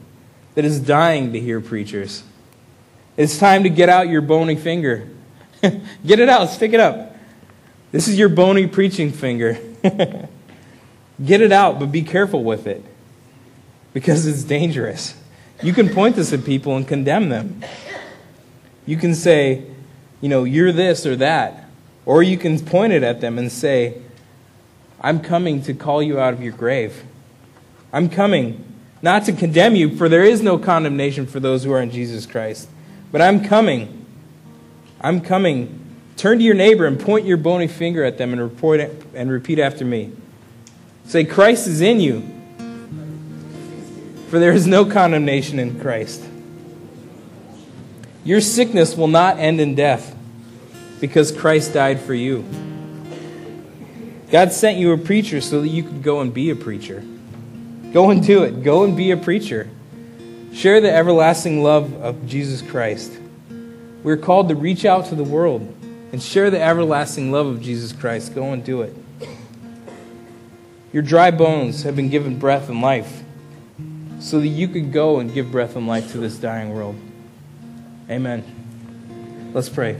that 0.55 0.65
is 0.65 0.79
dying 0.79 1.33
to 1.33 1.39
hear 1.39 1.61
preachers. 1.61 2.23
It's 3.17 3.37
time 3.37 3.63
to 3.63 3.69
get 3.69 3.89
out 3.89 4.07
your 4.09 4.21
bony 4.21 4.55
finger. 4.55 5.07
get 5.61 6.19
it 6.19 6.29
out, 6.29 6.49
stick 6.49 6.73
it 6.73 6.79
up. 6.79 7.15
This 7.91 8.07
is 8.07 8.17
your 8.17 8.29
bony 8.29 8.65
preaching 8.65 9.11
finger. 9.11 9.59
get 11.25 11.41
it 11.41 11.51
out, 11.51 11.79
but 11.79 11.91
be 11.91 12.01
careful 12.01 12.43
with 12.43 12.67
it 12.67 12.83
because 13.93 14.25
it's 14.25 14.43
dangerous. 14.43 15.15
You 15.61 15.73
can 15.73 15.89
point 15.89 16.15
this 16.15 16.33
at 16.33 16.43
people 16.43 16.75
and 16.75 16.87
condemn 16.87 17.29
them. 17.29 17.61
You 18.85 18.97
can 18.97 19.15
say, 19.15 19.63
you 20.21 20.29
know, 20.29 20.43
you're 20.43 20.71
this 20.71 21.05
or 21.05 21.15
that. 21.17 21.69
Or 22.05 22.21
you 22.21 22.37
can 22.37 22.59
point 22.59 22.93
it 22.93 23.03
at 23.03 23.21
them 23.21 23.37
and 23.37 23.51
say, 23.51 24.01
I'm 24.99 25.19
coming 25.19 25.61
to 25.63 25.73
call 25.73 26.01
you 26.01 26.19
out 26.19 26.33
of 26.33 26.41
your 26.41 26.53
grave. 26.53 27.03
I'm 27.91 28.09
coming 28.09 28.73
not 29.01 29.25
to 29.25 29.33
condemn 29.33 29.75
you, 29.75 29.95
for 29.97 30.07
there 30.07 30.23
is 30.23 30.41
no 30.41 30.57
condemnation 30.57 31.27
for 31.27 31.41
those 31.41 31.65
who 31.65 31.73
are 31.73 31.81
in 31.81 31.91
Jesus 31.91 32.25
Christ. 32.25 32.69
But 33.11 33.21
I'm 33.21 33.43
coming. 33.43 34.05
I'm 35.01 35.19
coming. 35.19 35.82
Turn 36.17 36.37
to 36.37 36.43
your 36.43 36.55
neighbor 36.55 36.85
and 36.85 36.99
point 36.99 37.25
your 37.25 37.37
bony 37.37 37.67
finger 37.67 38.03
at 38.03 38.17
them 38.17 38.33
and, 38.33 38.41
report 38.41 38.79
and 39.13 39.31
repeat 39.31 39.59
after 39.59 39.83
me. 39.83 40.11
Say, 41.05 41.25
Christ 41.25 41.67
is 41.67 41.81
in 41.81 41.99
you, 41.99 42.21
for 44.29 44.39
there 44.39 44.51
is 44.51 44.65
no 44.67 44.85
condemnation 44.85 45.59
in 45.59 45.79
Christ. 45.79 46.23
Your 48.23 48.39
sickness 48.39 48.95
will 48.95 49.09
not 49.09 49.37
end 49.37 49.59
in 49.59 49.75
death 49.75 50.15
because 51.01 51.31
Christ 51.31 51.73
died 51.73 51.99
for 51.99 52.13
you. 52.13 52.45
God 54.31 54.53
sent 54.53 54.77
you 54.77 54.93
a 54.93 54.97
preacher 54.97 55.41
so 55.41 55.61
that 55.61 55.67
you 55.67 55.83
could 55.83 56.01
go 56.01 56.21
and 56.21 56.33
be 56.33 56.49
a 56.49 56.55
preacher. 56.55 57.03
Go 57.91 58.09
and 58.09 58.25
do 58.25 58.43
it. 58.43 58.63
Go 58.63 58.85
and 58.85 58.95
be 58.95 59.11
a 59.11 59.17
preacher. 59.17 59.69
Share 60.53 60.79
the 60.79 60.91
everlasting 60.91 61.61
love 61.61 61.93
of 62.01 62.25
Jesus 62.25 62.61
Christ. 62.61 63.11
We're 64.01 64.17
called 64.17 64.49
to 64.49 64.55
reach 64.55 64.85
out 64.85 65.07
to 65.07 65.15
the 65.15 65.23
world 65.23 65.75
and 66.13 66.21
share 66.21 66.51
the 66.51 66.61
everlasting 66.61 67.31
love 67.31 67.47
of 67.47 67.59
Jesus 67.59 67.91
Christ. 67.91 68.35
Go 68.35 68.53
and 68.53 68.63
do 68.63 68.83
it. 68.83 68.95
Your 70.93 71.01
dry 71.01 71.31
bones 71.31 71.83
have 71.83 71.95
been 71.95 72.09
given 72.09 72.37
breath 72.37 72.69
and 72.69 72.81
life 72.81 73.23
so 74.19 74.39
that 74.39 74.47
you 74.47 74.67
could 74.67 74.93
go 74.93 75.19
and 75.19 75.33
give 75.33 75.51
breath 75.51 75.75
and 75.75 75.87
life 75.87 76.11
to 76.11 76.19
this 76.19 76.37
dying 76.37 76.71
world. 76.71 76.95
Amen. 78.11 79.51
Let's 79.53 79.69
pray. 79.69 79.99